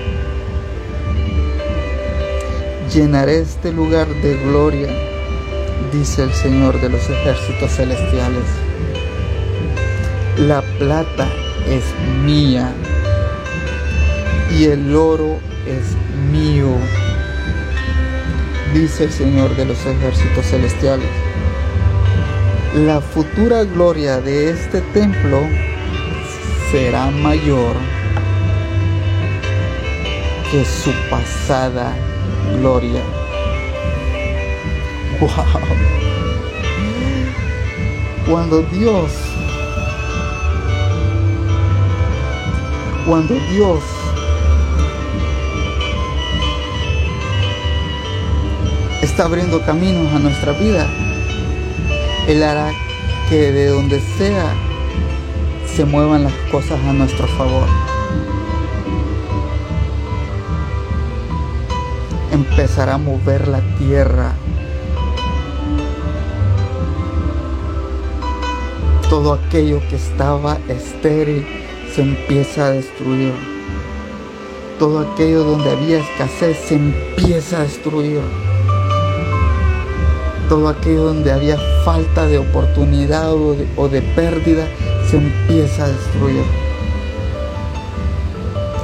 [2.95, 4.89] Llenaré este lugar de gloria,
[5.93, 8.68] dice el Señor de los ejércitos celestiales.
[10.47, 11.27] La plata
[11.67, 11.83] es
[12.25, 12.73] mía
[14.57, 15.97] y el oro es
[16.31, 16.77] mío,
[18.73, 21.09] dice el Señor de los ejércitos celestiales.
[22.77, 25.41] La futura gloria de este templo
[26.71, 27.75] será mayor
[30.53, 31.97] que su pasada
[32.61, 33.03] gloria.
[35.19, 35.31] Wow.
[38.25, 39.28] Cuando Dios,
[43.09, 43.83] cuando Dios
[49.01, 50.87] está abriendo caminos a nuestra vida,
[52.27, 52.71] Él hará
[53.31, 54.53] que de donde sea
[55.75, 57.67] se muevan las cosas a nuestro favor.
[62.31, 64.35] Empezará a mover la tierra.
[69.09, 71.68] Todo aquello que estaba estéril
[71.99, 73.33] se empieza a destruir.
[74.79, 78.21] Todo aquello donde había escasez se empieza a destruir
[80.49, 84.65] todo aquello donde había falta de oportunidad o de, pérdida
[85.11, 86.45] se empieza a destruir.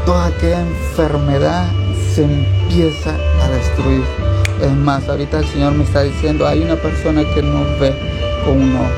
[0.04, 1.68] Toda aquella enfermedad
[2.12, 4.02] se empieza a destruir.
[4.60, 7.94] Es más, ahorita el Señor me está diciendo, hay una persona que no ve
[8.44, 8.90] con un ojo,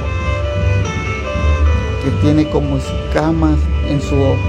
[2.03, 3.59] que tiene como escamas
[3.89, 4.41] en su ojo.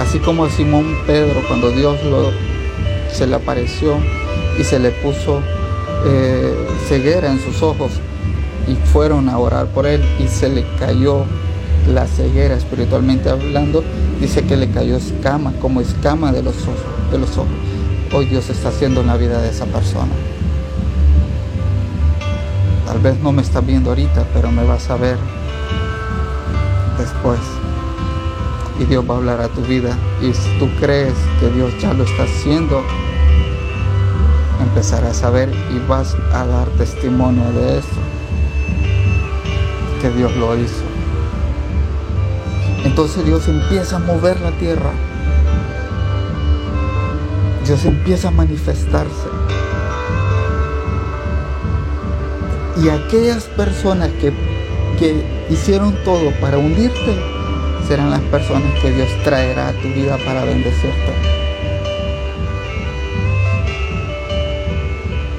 [0.00, 2.30] Así como a Simón Pedro cuando Dios lo,
[3.12, 3.96] se le apareció
[4.58, 5.40] y se le puso
[6.06, 6.54] eh,
[6.88, 7.92] ceguera en sus ojos
[8.68, 11.24] y fueron a orar por él y se le cayó
[11.92, 13.82] la ceguera espiritualmente hablando,
[14.20, 16.80] dice que le cayó escama, como escama de los ojos.
[17.10, 17.52] De los ojos.
[18.12, 20.12] Hoy Dios está haciendo en la vida de esa persona.
[22.86, 25.16] Tal vez no me está viendo ahorita, pero me vas a ver
[26.98, 27.40] después.
[28.78, 29.96] Y Dios va a hablar a tu vida.
[30.20, 32.82] Y si tú crees que Dios ya lo está haciendo,
[34.60, 37.88] empezarás a ver y vas a dar testimonio de eso,
[40.00, 40.84] que Dios lo hizo.
[42.84, 44.92] Entonces Dios empieza a mover la tierra.
[47.66, 49.28] Dios empieza a manifestarse.
[52.82, 54.32] Y aquellas personas que,
[54.98, 57.14] que hicieron todo para hundirte,
[57.86, 61.36] serán las personas que Dios traerá a tu vida para bendecirte.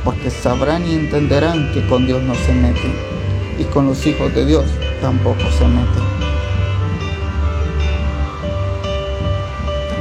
[0.08, 2.93] porque sabrán y entenderán que con Dios no se meten
[3.60, 4.64] y con los hijos de Dios
[5.01, 6.03] tampoco se meten.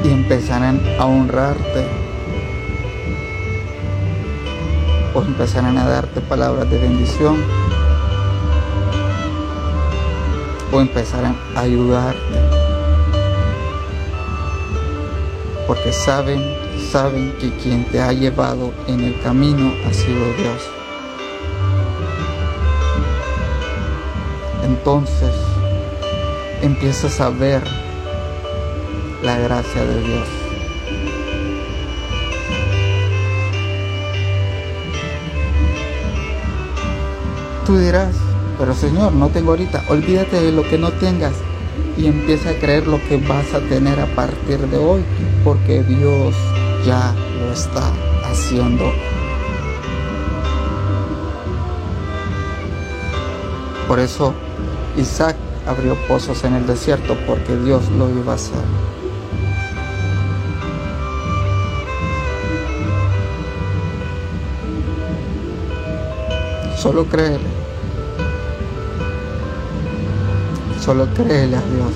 [0.04, 1.88] Y empezarán a honrarte
[5.12, 7.42] o empezarán a darte palabras de bendición
[10.72, 12.66] o empezarán a ayudarte
[15.66, 20.62] porque saben saben que quien te ha llevado en el camino ha sido Dios.
[24.64, 25.34] Entonces
[26.62, 27.62] empiezas a ver
[29.22, 30.28] la gracia de Dios.
[37.66, 38.14] Tú dirás,
[38.58, 39.84] pero Señor, no tengo ahorita.
[39.88, 41.34] Olvídate de lo que no tengas
[41.96, 45.02] y empieza a creer lo que vas a tener a partir de hoy,
[45.44, 46.34] porque Dios
[46.84, 47.92] ya lo está
[48.24, 48.92] haciendo.
[53.88, 54.34] Por eso
[54.96, 55.36] Isaac
[55.66, 58.64] abrió pozos en el desierto porque Dios lo iba a hacer.
[66.76, 67.55] Solo créele.
[70.86, 71.92] Solo créele a Dios.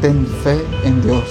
[0.00, 1.24] Ten fe en Dios.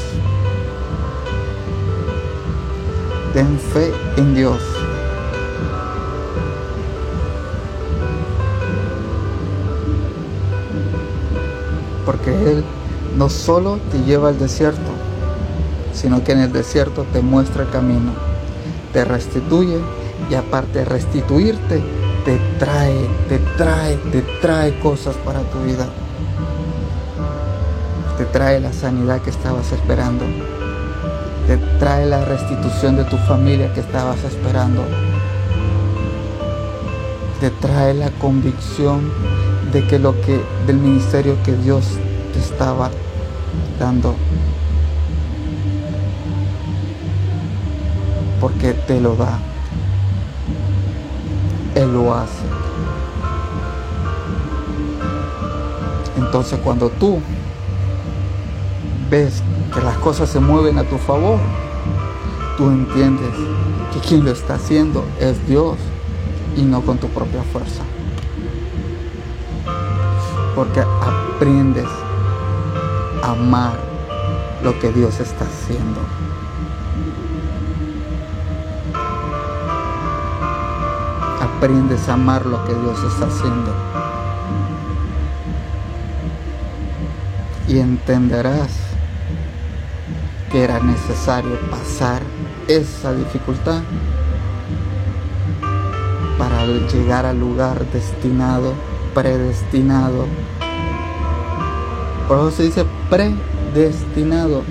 [3.33, 4.59] Ten fe en Dios.
[12.05, 12.65] Porque Él
[13.15, 14.91] no solo te lleva al desierto,
[15.93, 18.11] sino que en el desierto te muestra el camino,
[18.91, 19.79] te restituye
[20.29, 21.81] y aparte de restituirte,
[22.25, 25.87] te trae, te trae, te trae cosas para tu vida.
[28.17, 30.25] Te trae la sanidad que estabas esperando.
[31.45, 34.83] Te trae la restitución de tu familia que estabas esperando.
[37.39, 39.11] Te trae la convicción
[39.71, 41.85] de que lo que del ministerio que Dios
[42.33, 42.89] te estaba
[43.79, 44.15] dando
[48.39, 49.39] porque te lo da.
[51.75, 52.43] Él lo hace.
[56.17, 57.19] Entonces cuando tú
[59.09, 59.41] ves
[59.73, 61.39] que las cosas se mueven a tu favor,
[62.57, 63.33] tú entiendes
[63.93, 65.77] que quien lo está haciendo es Dios
[66.55, 67.83] y no con tu propia fuerza
[70.57, 71.87] porque aprendes
[73.21, 73.77] a amar
[74.63, 75.99] lo que Dios está haciendo.
[81.39, 83.71] Aprendes a amar lo que Dios está haciendo.
[87.67, 88.86] Y entenderás
[90.51, 92.21] que era necesario pasar
[92.67, 93.81] esa dificultad
[96.37, 98.73] para llegar al lugar destinado
[99.17, 100.27] predestinado.
[102.27, 104.61] Por eso se dice predestinado.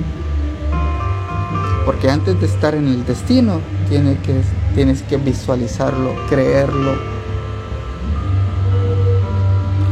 [1.85, 4.41] Porque antes de estar en el destino, tienes que,
[4.77, 6.95] tienes que visualizarlo, creerlo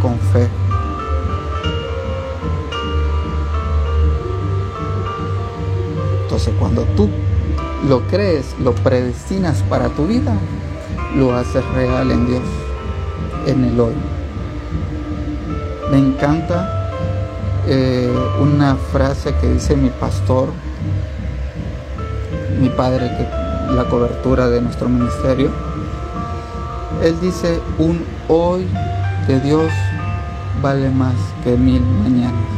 [0.00, 0.63] con fe.
[6.52, 7.08] Cuando tú
[7.88, 10.34] lo crees, lo predestinas para tu vida,
[11.16, 12.42] lo haces real en Dios,
[13.46, 13.94] en el hoy.
[15.90, 16.90] Me encanta
[17.66, 20.48] eh, una frase que dice mi pastor,
[22.60, 25.50] mi padre, que la cobertura de nuestro ministerio.
[27.02, 28.66] Él dice, un hoy
[29.26, 29.70] de Dios
[30.62, 32.53] vale más que mil mañanas.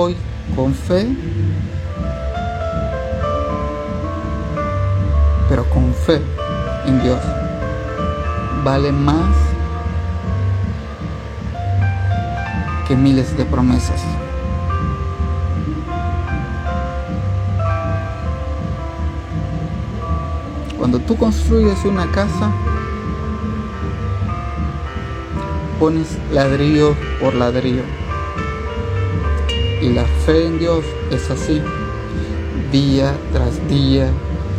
[0.00, 0.16] Hoy
[0.56, 1.06] con fe,
[5.46, 6.22] pero con fe
[6.86, 7.20] en Dios
[8.64, 9.34] vale más
[12.88, 14.00] que miles de promesas.
[20.78, 22.50] Cuando tú construyes una casa,
[25.78, 27.99] pones ladrillo por ladrillo.
[29.80, 31.62] Y la fe en Dios es así.
[32.70, 34.10] Día tras día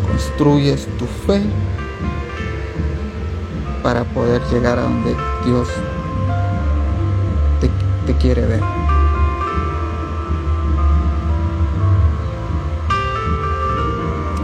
[0.08, 1.42] construyes tu fe
[3.84, 5.16] para poder llegar a donde
[5.46, 5.68] Dios
[8.06, 8.62] te, quiere ver.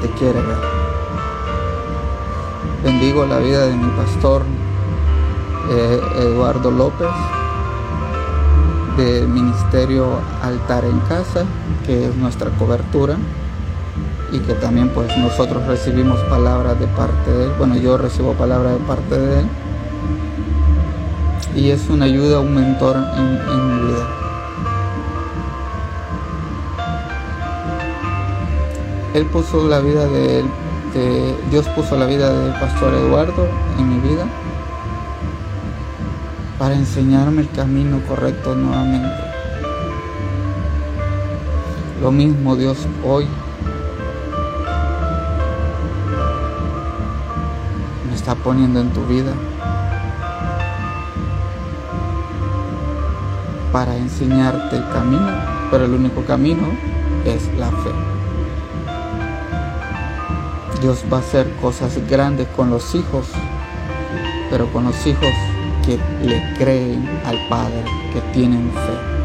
[0.01, 0.57] Te quiere ver.
[2.83, 4.43] Bendigo la vida de mi pastor
[5.71, 7.07] eh, Eduardo López
[8.97, 10.07] del Ministerio
[10.41, 11.45] Altar en Casa,
[11.85, 13.15] que es nuestra cobertura
[14.31, 17.51] y que también pues nosotros recibimos palabras de parte de él.
[17.57, 19.45] Bueno, yo recibo palabras de parte de él.
[21.55, 24.07] Y es una ayuda, un mentor en, mi vida.
[29.13, 30.45] Él puso la vida de él,
[31.49, 34.25] Dios puso la vida del pastor Eduardo en mi vida
[36.57, 39.15] para enseñarme el camino correcto nuevamente.
[42.01, 43.27] Lo mismo Dios hoy
[48.13, 49.33] está poniendo en tu vida
[53.71, 55.29] para enseñarte el camino,
[55.69, 56.67] pero el único camino
[57.25, 57.91] es la fe.
[60.81, 63.27] Dios va a hacer cosas grandes con los hijos,
[64.49, 65.33] pero con los hijos
[65.87, 69.17] que le creen al Padre, que tienen fe.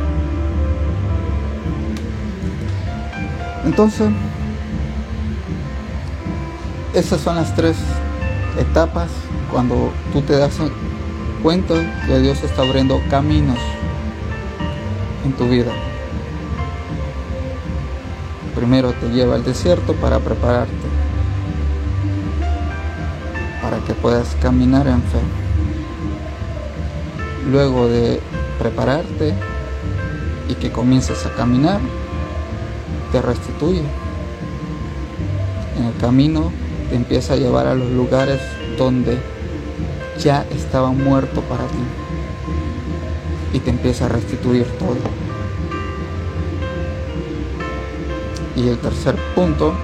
[3.64, 4.08] Entonces,
[6.94, 7.76] esas son las tres
[8.60, 9.10] etapas
[9.50, 10.52] cuando tú te das
[11.42, 11.74] cuenta
[12.06, 13.58] que Dios está abriendo caminos
[15.24, 15.72] en tu vida.
[18.54, 20.72] Primero te lleva al desierto para prepararte,
[23.60, 25.41] para que puedas caminar en fe.
[27.51, 28.20] Luego de
[28.59, 29.34] prepararte
[30.49, 31.80] y que comiences a caminar,
[33.11, 33.82] te restituye.
[35.78, 36.53] En el camino
[36.88, 38.40] te empieza a llevar a los lugares
[38.78, 39.18] donde
[40.18, 41.82] ya estaba muerto para ti
[43.55, 44.97] y te empieza a restituir todo.
[48.57, 49.74] Y el tercer punto,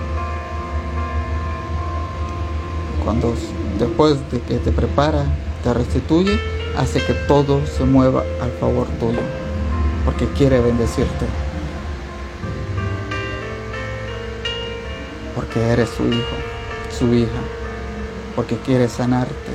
[3.04, 3.34] cuando
[3.78, 5.24] después de que te prepara,
[5.64, 6.38] te restituye,
[6.78, 9.18] hace que todo se mueva al favor tuyo,
[10.04, 11.26] porque quiere bendecirte.
[15.34, 16.36] Porque eres su hijo,
[16.96, 17.40] su hija,
[18.36, 19.52] porque quiere sanarte.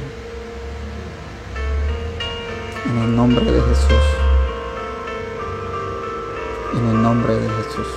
[2.85, 4.03] En el nombre de Jesús.
[6.73, 7.87] En el nombre de Jesús.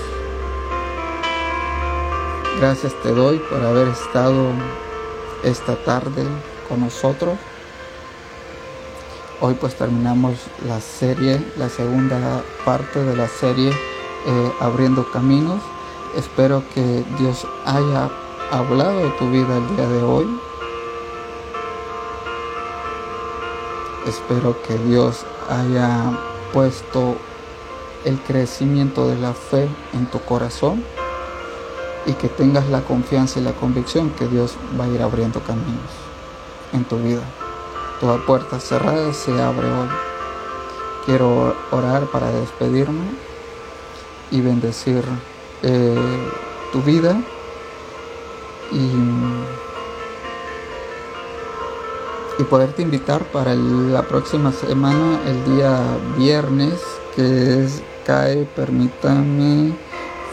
[2.60, 4.52] Gracias te doy por haber estado
[5.42, 6.24] esta tarde
[6.68, 7.36] con nosotros.
[9.38, 15.60] Hoy pues terminamos la serie, la segunda parte de la serie eh, Abriendo Caminos.
[16.16, 18.08] Espero que Dios haya
[18.50, 20.26] hablado de tu vida el día de hoy.
[24.06, 26.18] Espero que Dios haya
[26.54, 27.16] puesto
[28.06, 30.82] el crecimiento de la fe en tu corazón
[32.06, 35.92] y que tengas la confianza y la convicción que Dios va a ir abriendo caminos
[36.72, 37.45] en tu vida.
[38.00, 39.88] Toda puerta cerrada se abre hoy.
[41.04, 43.04] Quiero orar para despedirme
[44.30, 45.04] y bendecir
[45.62, 46.28] eh,
[46.72, 47.16] tu vida
[48.72, 48.90] y,
[52.38, 55.80] y poderte invitar para la próxima semana, el día
[56.18, 56.80] viernes,
[57.14, 59.72] que es, cae, permítame,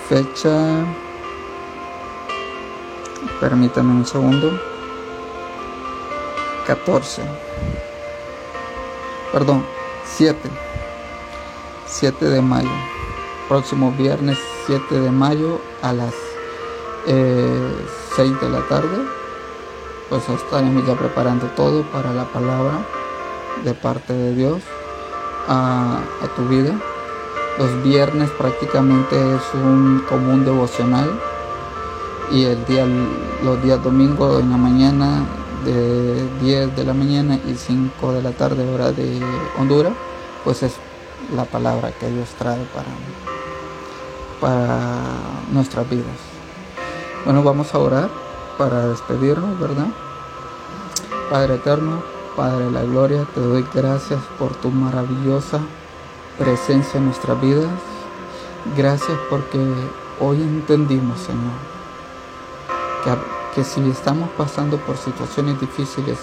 [0.10, 0.86] fecha
[3.40, 4.73] Permítame un segundo.
[6.66, 7.22] 14.
[9.32, 9.66] Perdón,
[10.06, 10.38] 7.
[11.86, 12.70] 7 de mayo.
[13.50, 14.38] Próximo viernes
[14.68, 16.14] 7 de mayo a las
[17.06, 18.98] 6 eh, de la tarde.
[20.10, 22.86] Pues estaremos ya preparando todo para la palabra
[23.64, 24.62] de parte de Dios
[25.48, 26.74] a, a tu vida.
[27.58, 31.20] Los viernes prácticamente es un común devocional
[32.32, 32.86] y el día,
[33.44, 35.26] los días domingos en la mañana
[35.66, 39.22] de 10 de la mañana y 5 de la tarde hora de
[39.58, 39.94] Honduras,
[40.44, 40.74] pues es
[41.36, 42.88] la palabra que Dios trae para,
[44.40, 44.80] para
[45.52, 46.18] nuestras vidas.
[47.26, 48.10] Bueno, vamos a orar
[48.58, 49.88] para despedirnos, ¿verdad?
[51.30, 52.04] Padre eterno,
[52.36, 55.60] Padre de la gloria, te doy gracias por tu maravillosa
[56.38, 57.70] presencia en nuestras vidas.
[58.76, 59.60] Gracias porque
[60.20, 61.54] hoy entendimos, Señor,
[63.04, 66.18] que, si estamos pasando por situaciones difíciles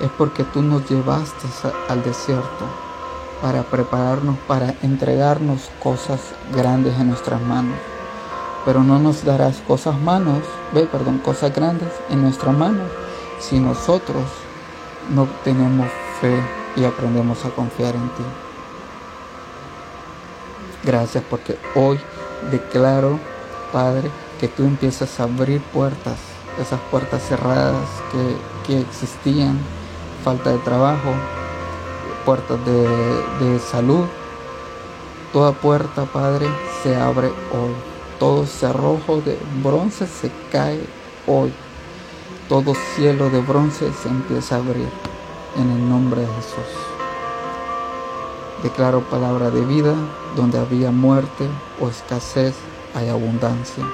[0.00, 1.48] es porque tú nos llevaste
[1.88, 2.64] al desierto
[3.42, 6.20] para prepararnos, para entregarnos cosas
[6.54, 7.76] grandes en nuestras manos.
[8.64, 10.42] Pero no nos darás cosas manos,
[10.72, 12.88] ve, perdón, cosas grandes en nuestras manos
[13.40, 14.24] si nosotros
[15.12, 15.88] no tenemos
[16.20, 16.40] fe
[16.76, 18.24] y aprendemos a confiar en ti.
[20.84, 21.98] Gracias porque hoy
[22.50, 23.18] declaro,
[23.72, 24.10] Padre,
[24.40, 26.18] que tú empiezas a abrir puertas,
[26.60, 27.88] esas puertas cerradas
[28.66, 29.58] que, existían,
[30.24, 31.14] falta de trabajo,
[32.24, 34.04] puertas de, de salud.
[35.32, 36.46] Toda puerta, Padre,
[36.82, 37.74] se abre hoy.
[38.18, 40.80] Todo cerrojo de bronce se cae
[41.26, 41.52] hoy.
[42.48, 44.88] Todo cielo de bronce se empieza a abrir
[45.56, 46.72] en el nombre de Jesús.
[48.62, 49.94] Declaro palabra de vida,
[50.34, 51.46] donde había muerte
[51.80, 52.54] o escasez,
[52.94, 53.84] hay abundancia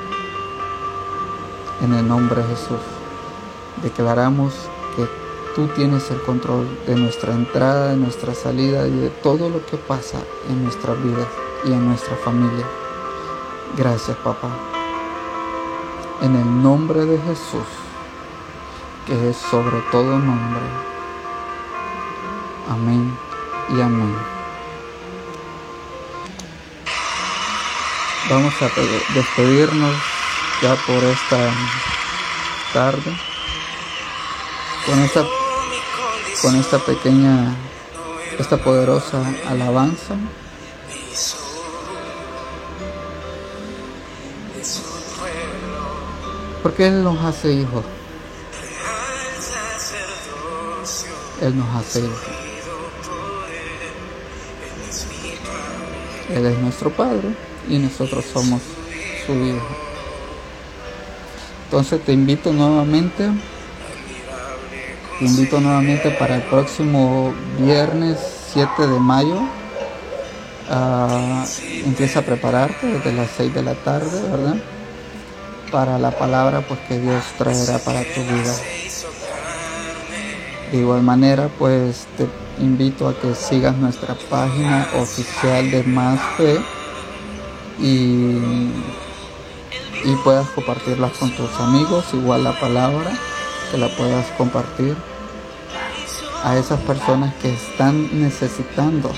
[1.82, 2.80] en el nombre de Jesús.
[3.82, 4.54] Declaramos
[4.96, 5.06] que
[5.54, 9.76] tú tienes el control de nuestra entrada, de nuestra salida y de todo lo que
[9.76, 10.18] pasa
[10.48, 11.26] en nuestras vidas
[11.64, 12.64] y en nuestra familia.
[13.76, 14.50] Gracias, papá.
[16.22, 17.66] En el nombre de Jesús,
[19.06, 20.62] que es sobre todo nombre.
[22.70, 23.12] Amén
[23.76, 24.14] y amén.
[28.30, 28.70] Vamos a
[29.14, 30.11] despedirnos
[30.62, 31.50] ya por esta
[32.72, 33.12] tarde
[34.86, 35.24] con esta
[36.40, 37.54] con esta pequeña
[38.38, 40.16] esta poderosa alabanza
[46.62, 47.84] Porque Él nos hace hijos.
[51.40, 52.18] Él nos hace hijos.
[56.32, 57.34] Él es nuestro Padre
[57.68, 58.62] y nosotros somos
[59.26, 59.91] su Hijo.
[61.72, 63.30] Entonces te invito nuevamente,
[65.18, 68.18] te invito nuevamente para el próximo viernes
[68.52, 69.40] 7 de mayo.
[71.86, 74.56] empieza a prepararte desde las 6 de la tarde, ¿verdad?
[75.70, 78.54] Para la palabra pues que Dios traerá para tu vida.
[80.72, 82.26] De igual manera, pues te
[82.62, 86.60] invito a que sigas nuestra página oficial de Más Fe
[87.80, 88.68] y,
[90.04, 93.12] y puedas compartirlas con tus amigos, igual la palabra,
[93.70, 94.96] que la puedas compartir
[96.44, 99.12] a esas personas que están necesitando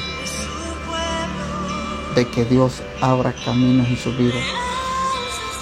[2.15, 4.41] de que Dios abra caminos en su vida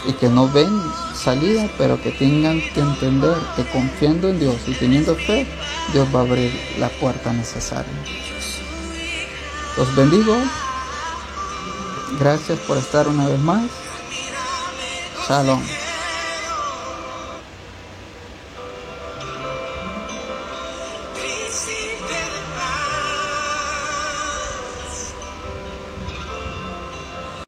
[0.06, 0.70] y que no ven
[1.14, 5.46] salida, pero que tengan que entender que confiando en Dios y teniendo fe,
[5.92, 7.92] Dios va a abrir la puerta necesaria.
[9.76, 10.36] Los bendigo.
[12.18, 13.70] Gracias por estar una vez más.
[15.22, 15.81] Shalom.